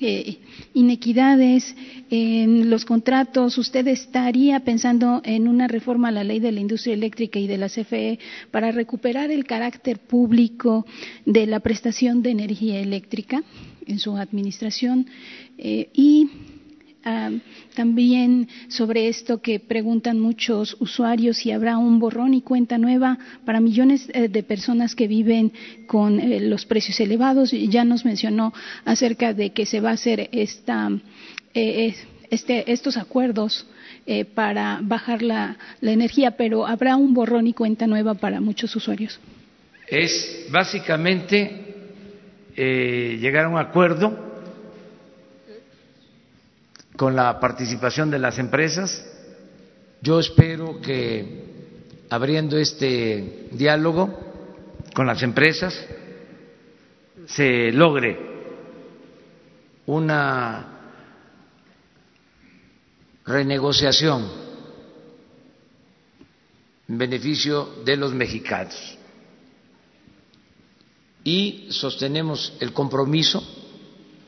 [0.00, 0.38] eh,
[0.74, 1.74] inequidades
[2.10, 3.58] en los contratos.
[3.58, 7.58] ¿Usted estaría pensando en una reforma a la ley de la industria eléctrica y de
[7.58, 8.18] la CFE
[8.50, 10.86] para recuperar el carácter público
[11.26, 13.42] de la prestación de energía eléctrica
[13.86, 15.06] en su administración?
[15.58, 16.30] Eh, y
[17.74, 23.60] también sobre esto que preguntan muchos usuarios si habrá un borrón y cuenta nueva para
[23.60, 25.52] millones eh, de personas que viven
[25.86, 27.52] con eh, los precios elevados.
[27.52, 28.52] Ya nos mencionó
[28.84, 30.90] acerca de que se va a hacer esta,
[31.54, 31.94] eh,
[32.30, 33.66] este, estos acuerdos
[34.34, 39.20] para bajar la, la energía, pero habrá un borrón y cuenta nueva para muchos usuarios.
[39.86, 41.76] Es básicamente
[42.56, 44.29] llegar a un acuerdo
[47.00, 49.02] con la participación de las empresas.
[50.02, 54.20] Yo espero que abriendo este diálogo
[54.94, 55.82] con las empresas
[57.24, 58.18] se logre
[59.86, 60.90] una
[63.24, 64.30] renegociación
[66.86, 68.98] en beneficio de los mexicanos.
[71.24, 73.42] Y sostenemos el compromiso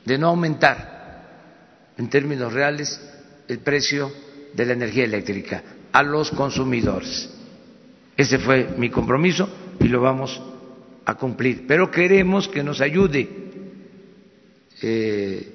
[0.06, 0.91] de no aumentar
[2.02, 3.00] en términos reales
[3.46, 4.12] el precio
[4.52, 7.30] de la energía eléctrica a los consumidores.
[8.16, 9.48] Ese fue mi compromiso
[9.78, 10.42] y lo vamos
[11.04, 11.64] a cumplir.
[11.68, 13.28] Pero queremos que nos ayude
[14.82, 15.54] eh,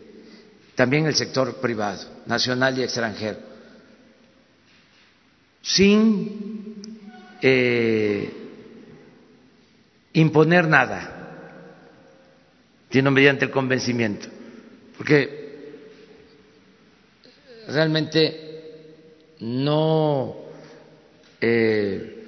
[0.73, 3.39] también el sector privado, nacional y extranjero,
[5.61, 6.75] sin
[7.41, 8.31] eh,
[10.13, 11.65] imponer nada,
[12.89, 14.29] sino mediante el convencimiento.
[14.97, 15.36] Porque
[17.67, 18.47] realmente
[19.39, 20.35] no
[21.39, 22.25] eh,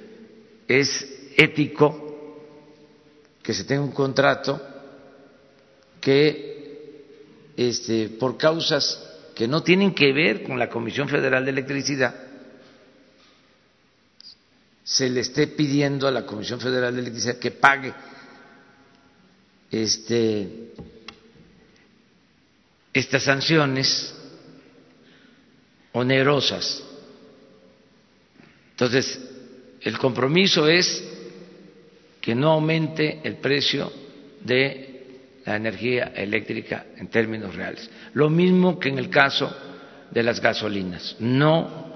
[0.68, 2.36] es ético
[3.42, 4.60] que se tenga un contrato
[6.00, 6.50] que
[7.56, 12.14] este, por causas que no tienen que ver con la Comisión Federal de Electricidad
[14.84, 17.94] se le esté pidiendo a la Comisión Federal de Electricidad que pague
[19.70, 20.72] este,
[22.92, 24.14] estas sanciones
[25.92, 26.82] onerosas.
[28.70, 29.20] Entonces,
[29.80, 31.04] el compromiso es
[32.20, 33.92] que no aumente el precio
[34.42, 34.86] de
[35.44, 37.90] la energía eléctrica en términos reales.
[38.14, 39.54] Lo mismo que en el caso
[40.10, 41.16] de las gasolinas.
[41.18, 41.90] No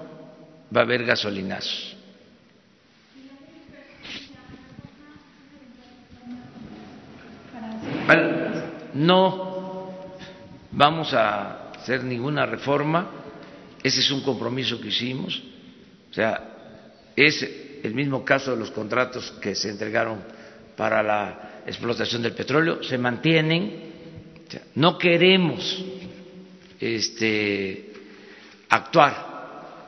[0.75, 1.95] va a haber gasolinazos.
[8.93, 9.91] No
[10.71, 13.09] vamos a hacer ninguna reforma
[13.85, 15.39] ese es un compromiso que hicimos.
[16.09, 17.47] O sea, es
[17.83, 20.23] el mismo caso de los contratos que se entregaron
[20.75, 23.93] para la explotación del petróleo, se mantienen.
[24.73, 25.85] no queremos
[26.79, 27.93] este,
[28.69, 29.83] actuar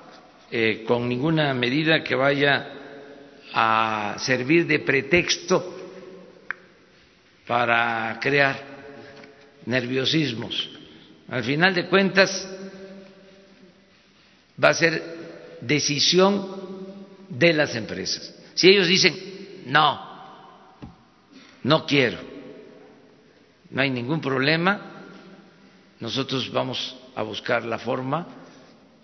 [0.52, 2.74] eh, con ninguna medida que vaya
[3.52, 5.76] a servir de pretexto
[7.48, 8.62] para crear
[9.66, 10.70] nerviosismos.
[11.30, 12.57] Al final de cuentas,
[14.62, 15.02] va a ser
[15.62, 16.48] decisión
[17.30, 18.34] de las empresas.
[18.54, 19.14] Si ellos dicen,
[19.68, 20.02] no,
[21.64, 22.20] no quiero,
[23.70, 25.06] no hay ningún problema,
[26.00, 28.28] nosotros vamos a buscar la forma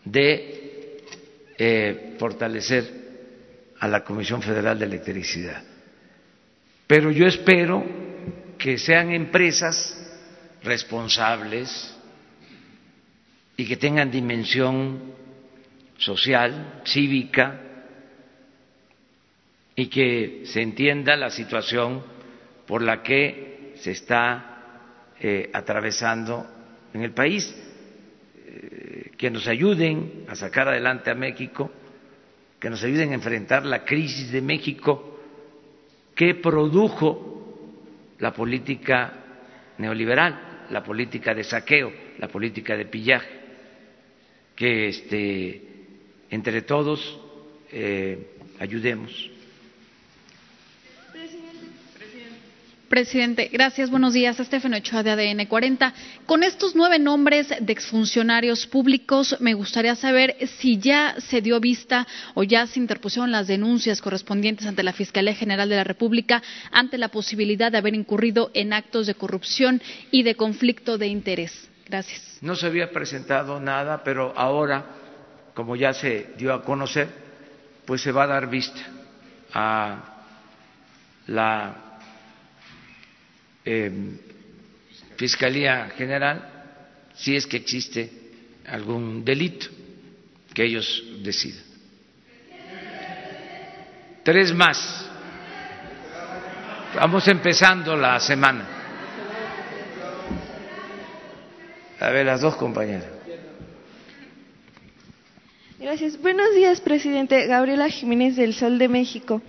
[0.06, 0.98] de
[1.58, 3.04] eh, fortalecer
[3.80, 5.64] a la Comisión Federal de Electricidad.
[6.88, 7.84] Pero yo espero
[8.58, 10.00] que sean empresas
[10.64, 11.94] responsables
[13.58, 15.14] y que tengan dimensión
[16.04, 17.60] social, cívica,
[19.76, 22.04] y que se entienda la situación
[22.68, 26.46] por la que se está eh, atravesando
[26.94, 27.56] en el país,
[28.46, 31.72] eh, que nos ayuden a sacar adelante a México,
[32.60, 35.20] que nos ayuden a enfrentar la crisis de México
[36.16, 39.14] que produjo la política
[39.80, 43.30] neoliberal, la política de saqueo, la política de pillaje,
[44.56, 45.73] que este
[46.34, 47.20] entre todos
[47.72, 48.28] eh,
[48.60, 49.30] ayudemos.
[52.90, 53.90] Presidente, gracias.
[53.90, 54.40] Buenos días.
[54.40, 55.94] Estefano Ochoa de ADN 40.
[56.26, 62.08] Con estos nueve nombres de exfuncionarios públicos, me gustaría saber si ya se dio vista
[62.34, 66.98] o ya se interpusieron las denuncias correspondientes ante la Fiscalía General de la República ante
[66.98, 69.82] la posibilidad de haber incurrido en actos de corrupción
[70.12, 71.70] y de conflicto de interés.
[71.88, 72.40] Gracias.
[72.42, 75.03] No se había presentado nada, pero ahora,
[75.54, 77.08] como ya se dio a conocer,
[77.86, 78.82] pues se va a dar vista
[79.54, 80.04] a
[81.28, 81.76] la
[83.66, 83.92] eh,
[85.16, 86.50] Fiscalía General
[87.14, 88.12] si es que existe
[88.68, 89.68] algún delito
[90.54, 91.64] que ellos decidan.
[94.24, 95.10] Tres más.
[96.96, 98.66] Vamos empezando la semana.
[102.00, 103.23] A ver, las dos compañeras.
[105.84, 106.22] Gracias.
[106.22, 107.46] Buenos días, presidente.
[107.46, 109.42] Gabriela Jiménez del Sol de México.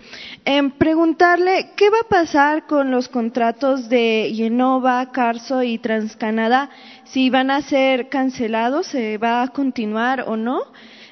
[0.45, 6.70] En preguntarle qué va a pasar con los contratos de Yenova, Carso y Transcanadá,
[7.05, 10.61] si van a ser cancelados, se va a continuar o no.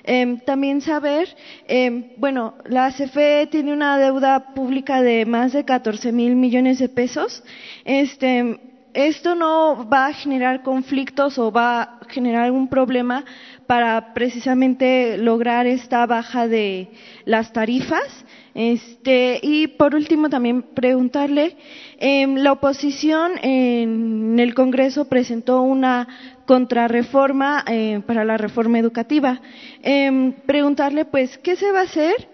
[0.03, 1.29] Eh, también saber,
[1.69, 6.89] eh, bueno, la CFE tiene una deuda pública de más de 14 mil millones de
[6.89, 7.45] pesos.
[7.85, 8.59] Este,
[8.95, 13.25] esto no va a generar conflictos o va a generar algún problema
[13.73, 16.89] para precisamente lograr esta baja de
[17.25, 18.23] las tarifas.
[18.55, 21.57] Este, y por último también preguntarle,
[21.99, 26.07] eh, la oposición en el Congreso presentó una
[26.45, 29.41] contrarreforma eh, para la reforma educativa.
[29.83, 32.29] Eh, preguntarle, pues, ¿qué se va a hacer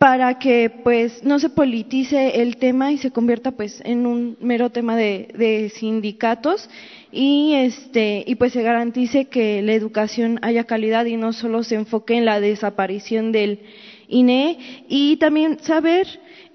[0.00, 4.70] para que pues no se politice el tema y se convierta pues en un mero
[4.70, 6.70] tema de, de, sindicatos
[7.12, 11.74] y este y pues se garantice que la educación haya calidad y no solo se
[11.74, 13.60] enfoque en la desaparición del
[14.08, 16.06] INE y también saber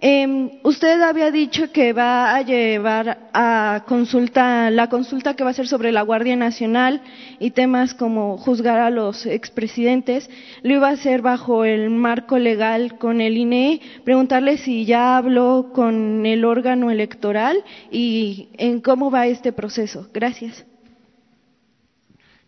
[0.02, 5.54] eh, usted había dicho que va a llevar a consulta, la consulta que va a
[5.54, 7.02] ser sobre la Guardia Nacional
[7.40, 10.30] y temas como juzgar a los expresidentes,
[10.64, 15.72] lo iba a hacer bajo el marco legal con el INE, preguntarle si ya habló
[15.74, 20.10] con el órgano electoral y en cómo va este proceso.
[20.14, 20.66] Gracias.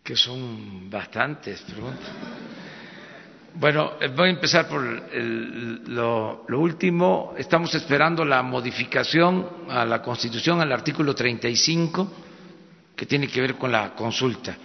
[0.04, 2.47] Que son bastantes preguntas.
[3.60, 7.34] Bueno, eh, voy a empezar por el, lo, último.
[7.36, 12.12] Estamos esperando la modificación a la Constitución, al artículo 35,
[12.94, 14.56] que tiene que ver con la consulta.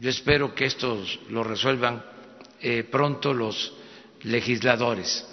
[0.00, 2.02] Yo espero que esto lo resuelvan
[2.60, 3.72] eh, pronto los
[4.24, 5.24] legisladores.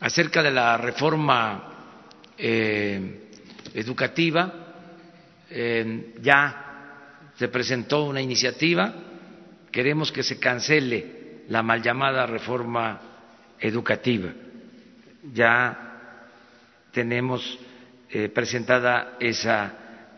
[0.00, 2.00] Acerca de la reforma
[2.36, 3.28] eh,
[3.74, 4.52] educativa,
[5.48, 8.92] eh, ya se presentó una iniciativa.
[9.70, 13.00] Queremos que se cancele la mal llamada reforma
[13.58, 14.30] educativa.
[15.32, 15.92] Ya
[16.92, 17.58] tenemos
[18.10, 19.72] eh, presentada esa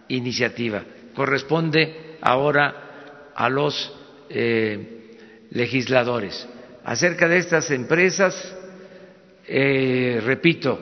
[0.08, 0.82] iniciativa.
[1.14, 3.92] Corresponde ahora a los
[4.28, 6.48] eh, legisladores.
[6.84, 8.56] Acerca de estas empresas,
[9.46, 10.78] eh, repito,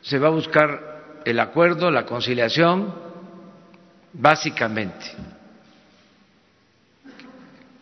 [0.00, 2.94] se va a buscar el acuerdo, la conciliación,
[4.12, 5.06] básicamente.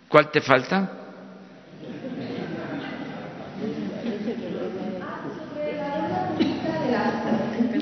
[0.08, 1.01] ¿Cuál te falta?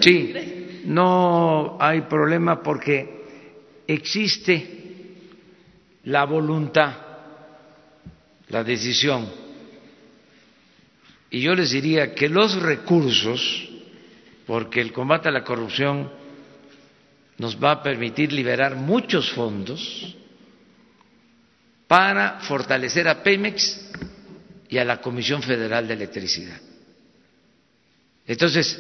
[0.01, 3.21] Sí, no hay problema porque
[3.87, 4.81] existe
[6.05, 6.95] la voluntad,
[8.49, 9.29] la decisión.
[11.31, 13.69] Y yo les diría que los recursos,
[14.47, 16.11] porque el combate a la corrupción
[17.39, 20.17] nos va a permitir liberar muchos fondos
[21.87, 23.91] para fortalecer a Pemex
[24.69, 26.61] y a la Comisión Federal de Electricidad.
[28.27, 28.79] Entonces,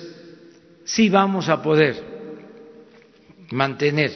[0.91, 2.03] sí vamos a poder
[3.51, 4.11] mantener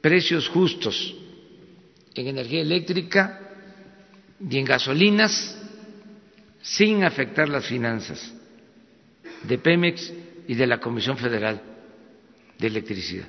[0.00, 1.14] precios justos
[2.14, 3.40] en energía eléctrica
[4.48, 5.58] y en gasolinas
[6.62, 8.32] sin afectar las finanzas
[9.42, 10.12] de Pemex
[10.46, 11.60] y de la Comisión Federal
[12.58, 13.28] de Electricidad.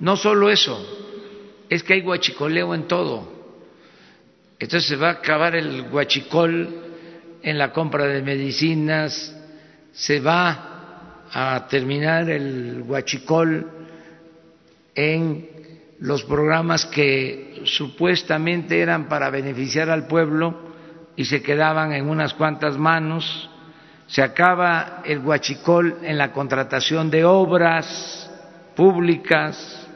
[0.00, 0.74] No solo eso,
[1.70, 3.43] es que hay huachicoleo en todo.
[4.64, 6.74] Entonces se va a acabar el guachicol
[7.42, 9.36] en la compra de medicinas,
[9.92, 13.70] se va a terminar el guachicol
[14.94, 15.46] en
[15.98, 20.72] los programas que supuestamente eran para beneficiar al pueblo
[21.14, 23.50] y se quedaban en unas cuantas manos,
[24.06, 28.30] se acaba el guachicol en la contratación de obras
[28.74, 29.86] públicas,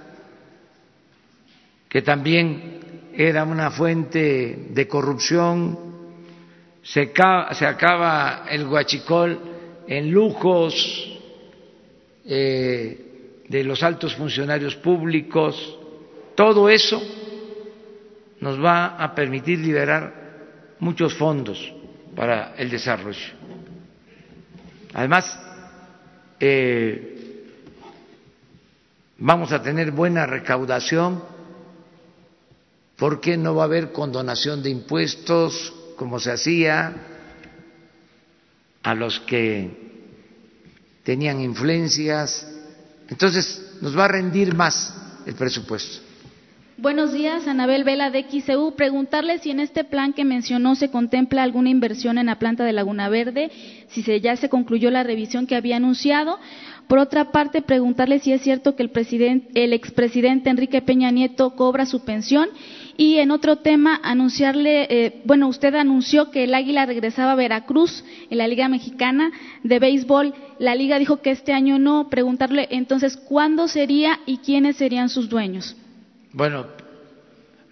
[1.88, 2.78] que también
[3.20, 5.76] era una fuente de corrupción,
[6.80, 9.40] se acaba, el guachicol
[9.88, 11.18] en lujos
[12.24, 15.80] eh, de los altos funcionarios públicos,
[16.36, 17.02] todo eso
[18.38, 21.74] nos va a permitir liberar muchos fondos
[22.14, 23.32] para el desarrollo.
[24.94, 25.40] Además,
[26.38, 27.42] eh,
[29.18, 31.36] vamos a tener buena recaudación
[32.98, 36.94] porque no va a haber condonación de impuestos como se hacía
[38.82, 39.70] a los que
[41.04, 42.46] tenían influencias.
[43.08, 44.94] Entonces, nos va a rendir más
[45.26, 46.08] el presupuesto.
[46.76, 48.76] Buenos días, Anabel Vela de XEU.
[48.76, 52.72] Preguntarle si en este plan que mencionó se contempla alguna inversión en la planta de
[52.72, 53.50] Laguna Verde,
[53.88, 56.38] si ya se concluyó la revisión que había anunciado.
[56.86, 61.56] Por otra parte, preguntarle si es cierto que el, presidente, el expresidente Enrique Peña Nieto
[61.56, 62.48] cobra su pensión.
[63.00, 68.04] Y en otro tema, anunciarle, eh, bueno, usted anunció que el Águila regresaba a Veracruz
[68.28, 69.30] en la Liga Mexicana
[69.62, 70.34] de Béisbol.
[70.58, 72.10] La Liga dijo que este año no.
[72.10, 75.76] Preguntarle entonces cuándo sería y quiénes serían sus dueños.
[76.32, 76.66] Bueno,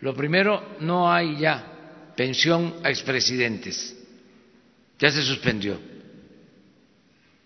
[0.00, 4.00] lo primero, no hay ya pensión a expresidentes.
[5.00, 5.80] Ya se suspendió.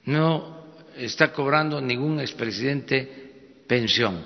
[0.04, 0.66] No
[0.98, 4.22] está cobrando ningún expresidente pensión.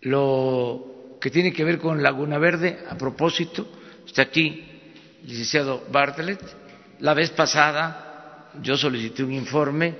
[0.00, 0.95] Lo
[1.26, 3.66] que tiene que ver con Laguna Verde, a propósito,
[4.06, 4.64] está aquí
[5.22, 6.38] el licenciado Bartlett.
[7.00, 9.92] La vez pasada yo solicité un informe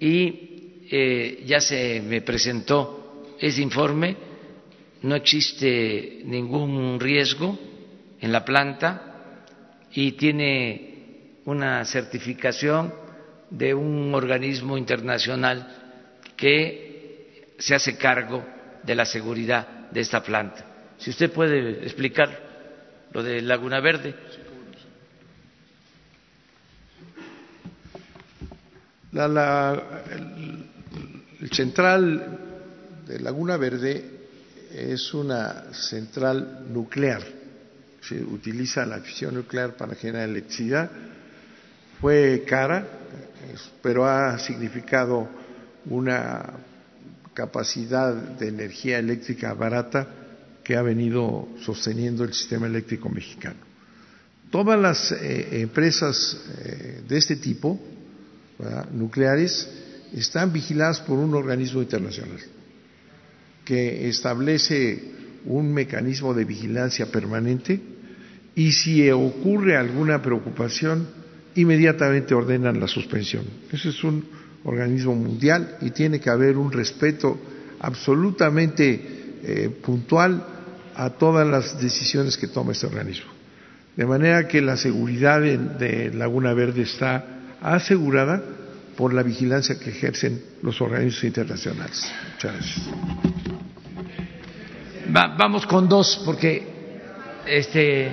[0.00, 4.16] y eh, ya se me presentó ese informe,
[5.02, 7.58] no existe ningún riesgo
[8.18, 9.42] en la planta
[9.92, 12.94] y tiene una certificación
[13.50, 18.42] de un organismo internacional que se hace cargo
[18.84, 20.62] de la seguridad de esta planta.
[20.98, 22.28] Si usted puede explicar
[23.12, 24.14] lo de Laguna Verde.
[29.12, 29.82] La,
[31.40, 32.38] el central
[33.06, 34.04] de Laguna Verde
[34.70, 37.22] es una central nuclear.
[38.02, 40.90] Se utiliza la fisión nuclear para generar electricidad.
[42.02, 42.86] Fue cara,
[43.80, 45.26] pero ha significado
[45.86, 46.52] una
[47.36, 50.08] capacidad de energía eléctrica barata
[50.64, 53.60] que ha venido sosteniendo el sistema eléctrico mexicano.
[54.50, 57.78] Todas las eh, empresas eh, de este tipo,
[58.92, 59.68] nucleares,
[60.14, 62.40] están vigiladas por un organismo internacional
[63.66, 65.02] que establece
[65.44, 67.78] un mecanismo de vigilancia permanente
[68.54, 71.06] y si ocurre alguna preocupación,
[71.54, 73.44] inmediatamente ordenan la suspensión.
[73.70, 74.24] Ese es un
[74.66, 77.38] organismo mundial y tiene que haber un respeto
[77.80, 80.44] absolutamente eh, puntual
[80.94, 83.30] a todas las decisiones que toma este organismo.
[83.96, 87.24] De manera que la seguridad de Laguna Verde está
[87.62, 88.42] asegurada
[88.96, 92.12] por la vigilancia que ejercen los organismos internacionales.
[92.34, 92.86] Muchas gracias.
[95.38, 96.62] vamos con dos, porque
[97.46, 98.12] este,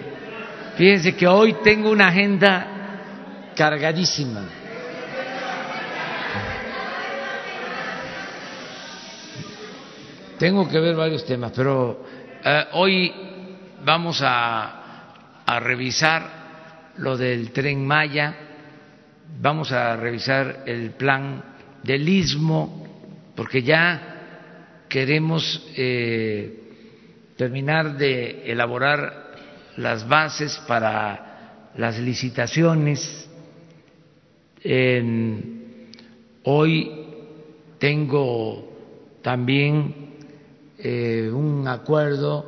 [0.78, 2.68] fíjense que hoy tengo una agenda
[3.56, 4.63] cargadísima.
[10.38, 12.04] Tengo que ver varios temas, pero
[12.44, 13.14] eh, hoy
[13.84, 14.80] vamos a,
[15.60, 18.36] revisar lo del tren Maya
[19.40, 21.44] vamos a revisar el plan
[21.84, 22.88] del istmo,
[23.36, 29.34] porque ya queremos eh, terminar de elaborar
[29.78, 33.30] las bases para las licitaciones.
[36.44, 36.92] hoy
[37.80, 38.72] tengo
[39.22, 40.03] también
[40.84, 42.46] eh, un acuerdo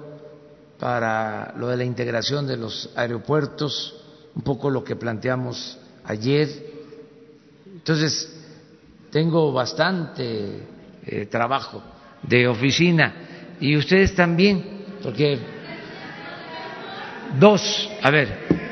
[0.79, 3.95] para lo de la integración de los aeropuertos,
[4.35, 6.75] un poco lo que planteamos ayer
[7.85, 8.27] entonces,
[9.11, 10.63] tengo bastante
[11.05, 11.83] eh, trabajo
[12.23, 13.13] de oficina
[13.59, 15.37] y ustedes también, porque
[17.39, 18.64] dos, a ver.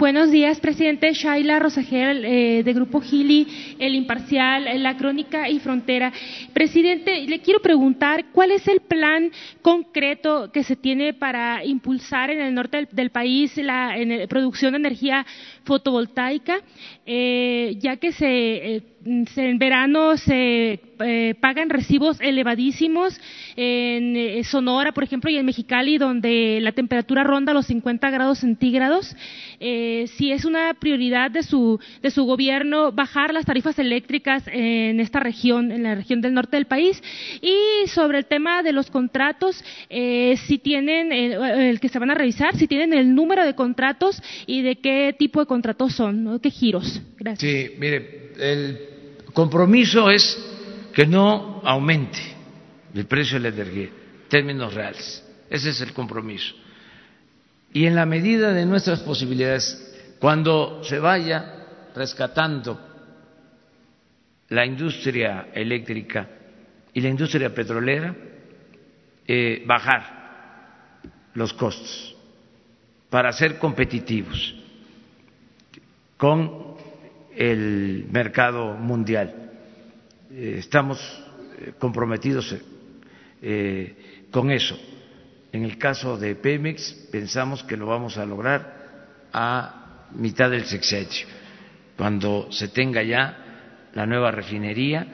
[0.00, 1.12] Buenos días, presidente.
[1.12, 6.10] Shaila Rosagel, eh, de Grupo Gili, El Imparcial, La Crónica y Frontera.
[6.54, 9.30] Presidente, le quiero preguntar cuál es el plan
[9.60, 13.94] concreto que se tiene para impulsar en el norte del, país la
[14.26, 15.26] producción de energía
[15.64, 16.62] fotovoltaica,
[17.04, 18.76] eh, ya que se.
[18.76, 23.18] Eh, en verano se eh, pagan recibos elevadísimos
[23.56, 28.40] en eh, Sonora, por ejemplo, y en Mexicali, donde la temperatura ronda los 50 grados
[28.40, 29.16] centígrados.
[29.58, 35.00] Eh, si es una prioridad de su, de su gobierno bajar las tarifas eléctricas en
[35.00, 37.02] esta región, en la región del norte del país.
[37.40, 42.56] Y sobre el tema de los contratos, si tienen, el que se van a revisar,
[42.56, 47.00] si tienen el número de contratos y de qué tipo de contratos son, qué giros.
[47.18, 47.50] Gracias.
[47.50, 48.89] Sí, mire, el
[49.32, 50.38] compromiso es
[50.94, 52.18] que no aumente
[52.94, 55.24] el precio de la energía en términos reales.
[55.48, 56.54] Ese es el compromiso.
[57.72, 62.80] Y en la medida de nuestras posibilidades, cuando se vaya rescatando
[64.48, 66.28] la industria eléctrica
[66.92, 68.14] y la industria petrolera,
[69.26, 71.00] eh, bajar
[71.34, 72.16] los costos
[73.08, 74.54] para ser competitivos
[76.16, 76.69] con
[77.40, 79.34] el mercado mundial
[80.30, 81.00] eh, estamos
[81.58, 82.54] eh, comprometidos
[83.40, 84.78] eh, con eso.
[85.50, 91.26] En el caso de Pemex pensamos que lo vamos a lograr a mitad del sexenio,
[91.96, 95.06] cuando se tenga ya la nueva refinería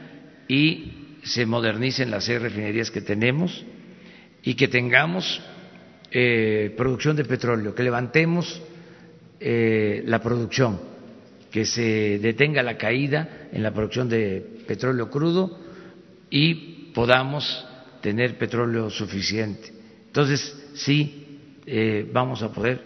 [0.48, 3.64] y se modernicen las seis refinerías que tenemos
[4.42, 5.40] y que tengamos
[6.76, 8.62] producción de petróleo, que levantemos
[9.40, 10.78] la producción,
[11.56, 15.58] que se detenga la caída en la producción de petróleo crudo
[16.28, 17.66] y podamos
[18.02, 19.72] tener petróleo suficiente.
[20.08, 22.82] Entonces, sí, eh, vamos a poder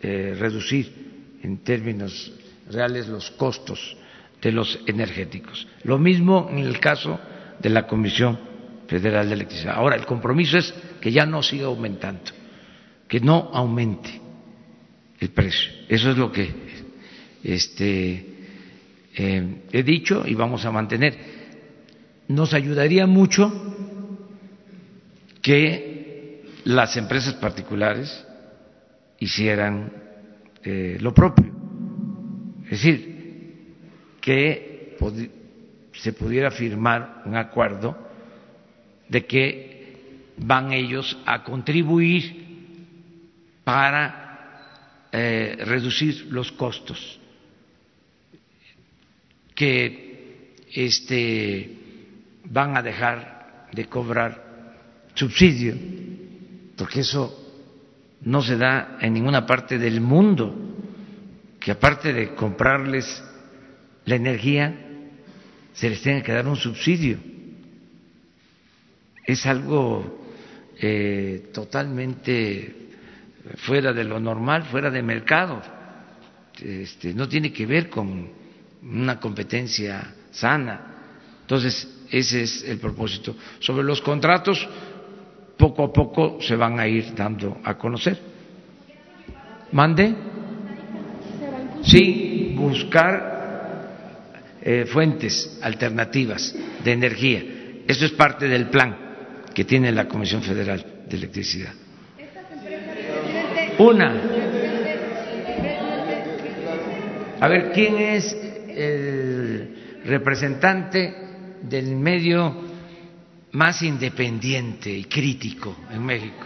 [0.00, 2.32] eh, reducir en términos
[2.70, 3.94] reales los costos
[4.40, 5.68] de los energéticos.
[5.84, 7.20] Lo mismo en el caso
[7.58, 8.38] de la Comisión
[8.86, 9.74] Federal de Electricidad.
[9.74, 12.32] Ahora, el compromiso es que ya no siga aumentando,
[13.06, 14.18] que no aumente
[15.20, 15.70] el precio.
[15.90, 16.67] Eso es lo que
[17.42, 18.38] este,
[19.16, 21.16] eh, he dicho y vamos a mantener.
[22.28, 23.52] Nos ayudaría mucho
[25.42, 28.24] que las empresas particulares
[29.18, 29.92] hicieran
[30.62, 31.52] eh, lo propio,
[32.64, 33.18] es decir,
[34.20, 34.96] que
[35.94, 37.96] se pudiera firmar un acuerdo
[39.08, 42.46] de que van ellos a contribuir
[43.64, 47.18] para eh, reducir los costos
[49.58, 51.68] que este,
[52.44, 55.74] van a dejar de cobrar subsidio,
[56.76, 57.34] porque eso
[58.20, 60.54] no se da en ninguna parte del mundo,
[61.58, 63.20] que aparte de comprarles
[64.04, 64.78] la energía,
[65.72, 67.18] se les tenga que dar un subsidio.
[69.24, 70.24] Es algo
[70.80, 72.76] eh, totalmente
[73.56, 75.60] fuera de lo normal, fuera de mercado.
[76.62, 78.37] Este, no tiene que ver con
[78.82, 80.80] una competencia sana.
[81.40, 83.34] Entonces, ese es el propósito.
[83.58, 84.66] Sobre los contratos,
[85.56, 88.18] poco a poco se van a ir dando a conocer.
[89.72, 90.14] ¿Mande?
[91.82, 93.38] Sí, buscar
[94.62, 96.54] eh, fuentes alternativas
[96.84, 97.42] de energía.
[97.86, 98.96] Eso es parte del plan
[99.54, 101.72] que tiene la Comisión Federal de Electricidad.
[103.78, 104.22] Una.
[107.40, 108.36] A ver, ¿quién es
[108.78, 111.14] el representante
[111.62, 112.54] del medio
[113.52, 116.44] más independiente y crítico en México.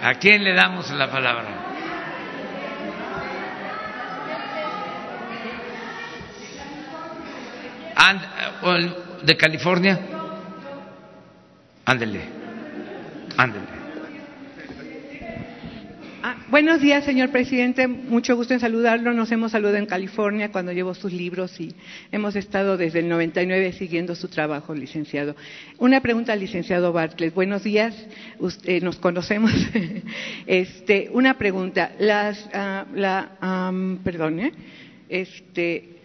[0.00, 1.66] ¿A, quién le damos la palabra?
[9.22, 9.98] ¿De California?
[11.84, 12.28] Ándele,
[13.36, 13.77] ándele.
[16.50, 17.86] Buenos días, señor presidente.
[17.86, 19.12] Mucho gusto en saludarlo.
[19.12, 21.74] Nos hemos saludado en California cuando llevo sus libros y
[22.10, 25.36] hemos estado desde el 99 siguiendo su trabajo, licenciado.
[25.76, 27.34] Una pregunta al licenciado Bartlett.
[27.34, 27.94] Buenos días.
[28.38, 29.52] Usted, nos conocemos.
[30.46, 31.92] este, una pregunta.
[31.98, 33.70] Las, ah, la,
[34.02, 34.52] perdón, ¿eh?
[35.10, 35.98] este,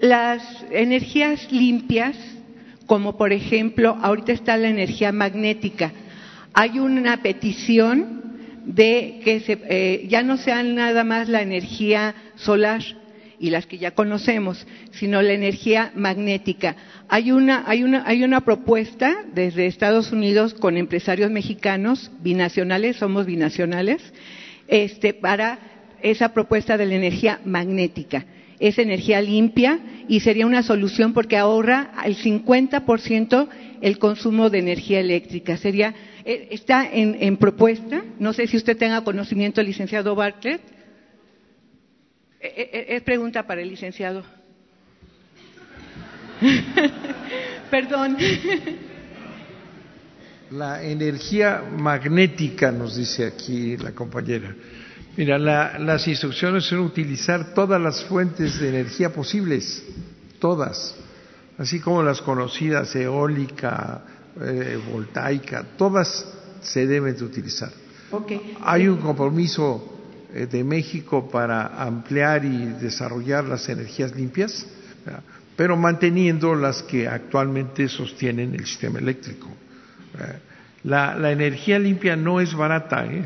[0.00, 2.16] las energías limpias,
[2.86, 5.92] como por ejemplo, ahorita está la energía magnética.
[6.54, 8.19] Hay una petición
[8.74, 12.82] de que eh, ya no sean nada más la energía solar
[13.38, 16.76] y las que ya conocemos, sino la energía magnética.
[17.08, 23.26] Hay una, hay una, hay una propuesta desde Estados Unidos con empresarios mexicanos, binacionales, somos
[23.26, 24.02] binacionales,
[24.68, 25.58] este, para
[26.02, 28.26] esa propuesta de la energía magnética.
[28.60, 33.48] Es energía limpia y sería una solución porque ahorra el 50%
[33.80, 35.56] el consumo de energía eléctrica.
[35.56, 35.94] Sería
[36.24, 38.02] está en, propuesta.
[38.18, 40.60] No sé si usted tenga conocimiento, licenciado Bartlett.
[42.40, 44.24] Eh, eh, es pregunta para el licenciado.
[47.70, 48.16] Perdón.
[50.50, 54.54] La energía magnética, nos dice aquí la compañera.
[55.16, 59.84] Mira, las instrucciones son utilizar todas las fuentes de energía posibles,
[60.38, 60.96] todas,
[61.58, 64.02] así como las conocidas eólica,
[64.40, 66.26] eh, voltaica, todas
[66.60, 67.70] se deben de utilizar.
[68.62, 69.98] Hay un compromiso
[70.34, 74.66] eh, de México para ampliar y desarrollar las energías limpias,
[75.56, 79.48] pero manteniendo las que actualmente sostienen el sistema eléctrico.
[80.84, 83.24] La, la energía limpia no es barata, ¿eh?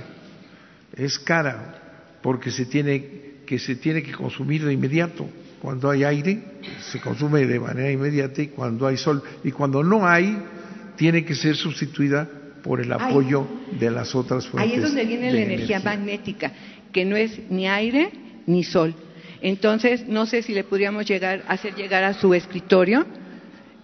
[0.97, 5.29] es cara, porque se tiene que se tiene que consumir de inmediato.
[5.61, 6.43] Cuando hay aire,
[6.91, 9.23] se consume de manera inmediata y cuando hay sol.
[9.43, 10.39] Y cuando no hay,
[10.97, 12.29] tiene que ser sustituida
[12.63, 13.47] por el apoyo
[13.79, 14.73] de las otras fuentes.
[14.73, 16.53] Ahí es donde viene la energía, magnética,
[16.93, 18.11] que no es ni aire
[18.47, 18.95] ni sol.
[19.43, 23.05] Entonces, no sé si le podríamos llegar, hacer llegar a su escritorio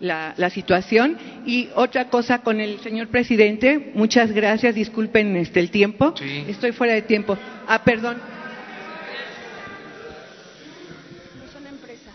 [0.00, 1.16] la, situación.
[1.46, 6.14] Y otra cosa con el señor presidente, muchas gracias, disculpen este, el tiempo,
[6.48, 7.36] estoy fuera de tiempo.
[7.68, 8.16] Ah, perdón.
[11.52, 12.14] son empresas.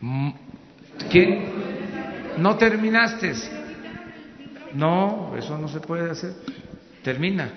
[0.00, 0.30] Mm,
[1.10, 1.73] ¿Qué?
[2.38, 3.32] ¿No terminaste?
[4.74, 6.32] No, eso no se puede hacer.
[7.02, 7.52] Termina.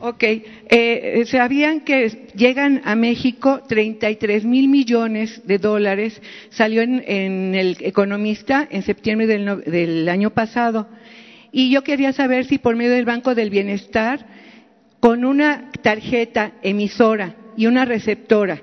[0.00, 7.76] Ok, eh, sabían que llegan a México 33 mil millones de dólares, salió en, el
[7.80, 10.88] Economista en septiembre del, del, año pasado.
[11.52, 14.26] Y yo quería saber si por medio del Banco del Bienestar,
[15.00, 18.60] con una tarjeta emisora y una receptora,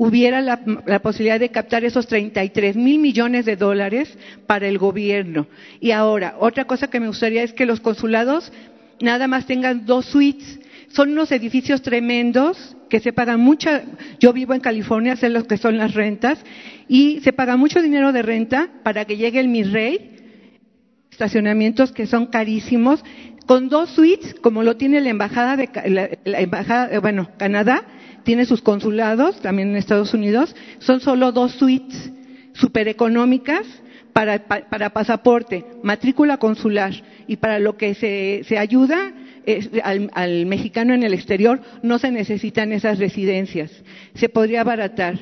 [0.00, 4.16] hubiera la, la, posibilidad de captar esos 33 mil millones de dólares
[4.46, 5.46] para el gobierno.
[5.78, 8.50] Y ahora, otra cosa que me gustaría es que los consulados
[8.98, 10.58] nada más tengan dos suites.
[10.88, 13.82] Son unos edificios tremendos que se pagan mucha,
[14.18, 16.38] yo vivo en California, sé lo que son las rentas,
[16.88, 20.16] y se paga mucho dinero de renta para que llegue el Mi Rey,
[21.10, 23.04] estacionamientos que son carísimos,
[23.44, 25.68] con dos suites, como lo tiene la embajada de
[26.24, 27.84] la, embajada, eh, bueno, Canadá,
[28.24, 32.12] tiene sus consulados, también en Estados Unidos, son solo dos suites
[32.52, 33.66] super económicas
[34.12, 36.92] para, para pasaporte, matrícula consular
[37.26, 39.12] y para lo que se, se ayuda
[39.82, 43.70] al, al, mexicano en el exterior no se necesitan esas residencias.
[44.14, 45.18] Se podría abaratar.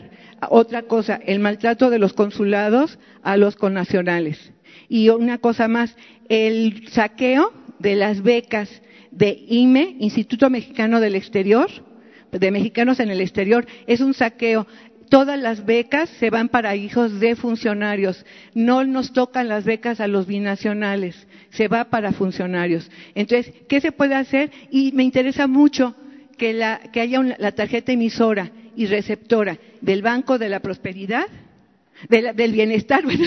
[0.50, 4.52] Otra cosa, el maltrato de los consulados a los connacionales.
[4.88, 5.96] Y una cosa más,
[6.28, 8.70] el saqueo de las becas
[9.10, 11.68] de IME, Instituto Mexicano del Exterior,
[12.32, 14.66] de mexicanos en el exterior, es un saqueo
[15.09, 18.24] todas las becas se van para hijos de funcionarios.
[18.55, 22.90] No nos tocan las becas a los binacionales, se va para funcionarios.
[23.14, 24.50] Entonces, ¿qué se puede hacer?
[24.70, 25.94] Y me interesa mucho
[26.36, 31.26] que, haya la tarjeta emisora y receptora del Banco de la Prosperidad
[32.08, 33.24] del bienestar, bueno,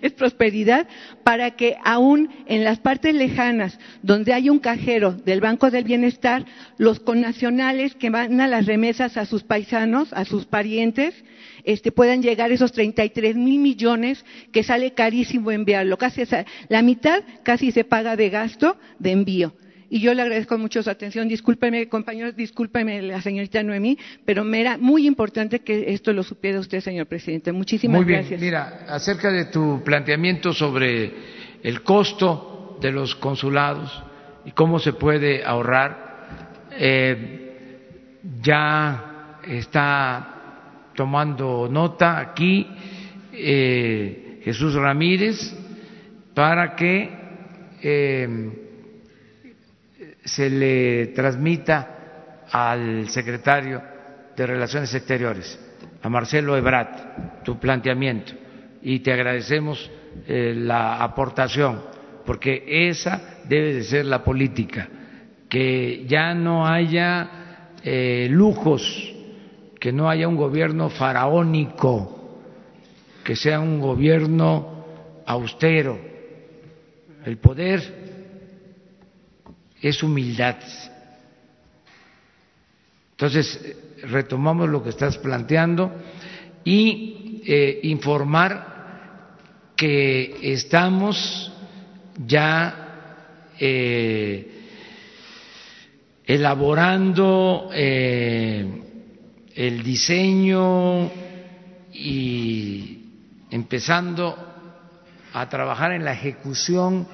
[0.00, 0.86] es prosperidad,
[1.22, 6.44] para que aún en las partes lejanas donde hay un cajero del Banco del Bienestar,
[6.78, 11.14] los connacionales que van a las remesas a sus paisanos, a sus parientes,
[11.64, 15.96] este, puedan llegar esos 33 mil millones que sale carísimo enviarlo.
[15.96, 16.22] Casi
[16.68, 19.54] la mitad casi se paga de gasto de envío.
[19.94, 21.28] Y yo le agradezco mucho su atención.
[21.28, 26.58] Discúlpeme, compañeros, discúlpeme la señorita Noemí, pero me era muy importante que esto lo supiera
[26.58, 27.52] usted, señor presidente.
[27.52, 28.18] Muchísimas muy bien.
[28.18, 28.40] gracias.
[28.40, 31.12] Mira, acerca de tu planteamiento sobre
[31.62, 34.02] el costo de los consulados
[34.44, 42.66] y cómo se puede ahorrar, eh, ya está tomando nota aquí
[43.32, 45.56] eh, Jesús Ramírez
[46.34, 47.10] para que
[47.80, 48.63] eh,
[50.24, 53.82] se le transmita al secretario
[54.36, 55.58] de Relaciones Exteriores,
[56.02, 58.44] a Marcelo Ebrat, tu planteamiento
[58.84, 59.90] y te agradecemos
[60.28, 61.80] eh, la aportación,
[62.26, 64.88] porque esa debe de ser la política,
[65.48, 69.12] que ya no haya eh, lujos,
[69.80, 72.42] que no haya un gobierno faraónico,
[73.24, 74.84] que sea un gobierno
[75.26, 75.98] austero.
[77.24, 78.03] El poder
[79.88, 80.56] es humildad.
[83.12, 85.92] Entonces, retomamos lo que estás planteando
[86.64, 89.36] y eh, informar
[89.76, 91.52] que estamos
[92.26, 94.48] ya eh,
[96.24, 98.66] elaborando eh,
[99.54, 101.10] el diseño
[101.92, 102.98] y
[103.50, 104.34] empezando
[105.34, 107.06] a trabajar en la ejecución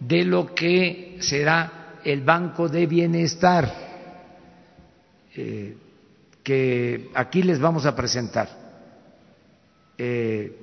[0.00, 3.68] de lo que será el Banco de Bienestar,
[5.34, 5.76] eh,
[6.40, 8.48] que aquí les vamos a presentar.
[9.98, 10.56] Eh,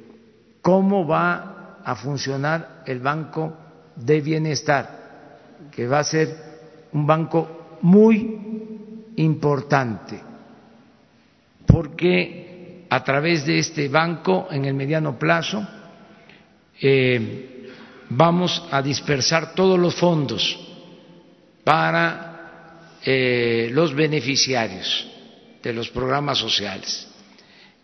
[0.62, 3.58] cómo va a funcionar el Banco
[3.98, 6.34] de Bienestar, que va a ser
[6.94, 10.22] un banco muy importante,
[11.68, 15.68] porque a través de este banco, en el mediano plazo,
[16.80, 17.70] eh,
[18.12, 20.73] vamos a dispersar todos los fondos
[21.64, 25.08] para eh, los beneficiarios
[25.62, 27.08] de los programas sociales.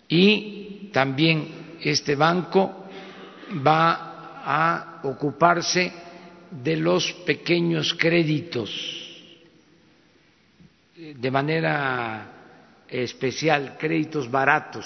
[0.07, 2.87] Y también este banco
[3.65, 5.91] va a ocuparse
[6.51, 8.99] de los pequeños créditos
[10.95, 12.39] de manera
[12.89, 14.85] especial, créditos baratos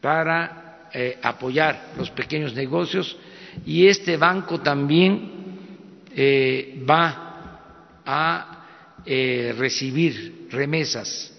[0.00, 3.16] para eh, apoyar los pequeños negocios
[3.64, 5.30] y este banco también
[6.14, 7.25] eh, va
[8.06, 11.32] a eh, recibir remesas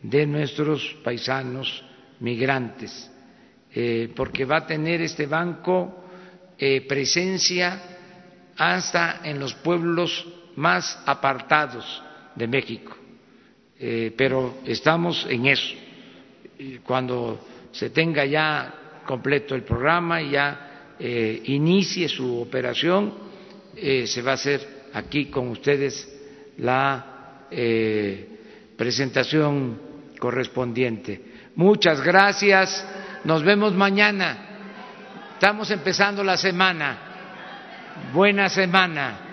[0.00, 1.84] de nuestros paisanos
[2.20, 3.10] migrantes,
[3.74, 6.00] eh, porque va a tener este banco
[6.88, 7.82] presencia
[8.56, 10.24] hasta en los pueblos
[10.56, 12.02] más apartados
[12.36, 12.96] de México.
[14.16, 15.74] pero estamos en eso.
[16.84, 23.12] Cuando se tenga ya completo el programa y ya eh, inicie su operación,
[23.76, 26.08] eh, se va a hacer aquí con ustedes
[26.58, 28.28] la eh,
[28.76, 29.78] presentación
[30.18, 31.20] correspondiente.
[31.56, 32.86] Muchas gracias.
[33.24, 34.38] Nos vemos mañana.
[35.34, 36.98] Estamos empezando la semana.
[38.12, 39.23] Buena semana.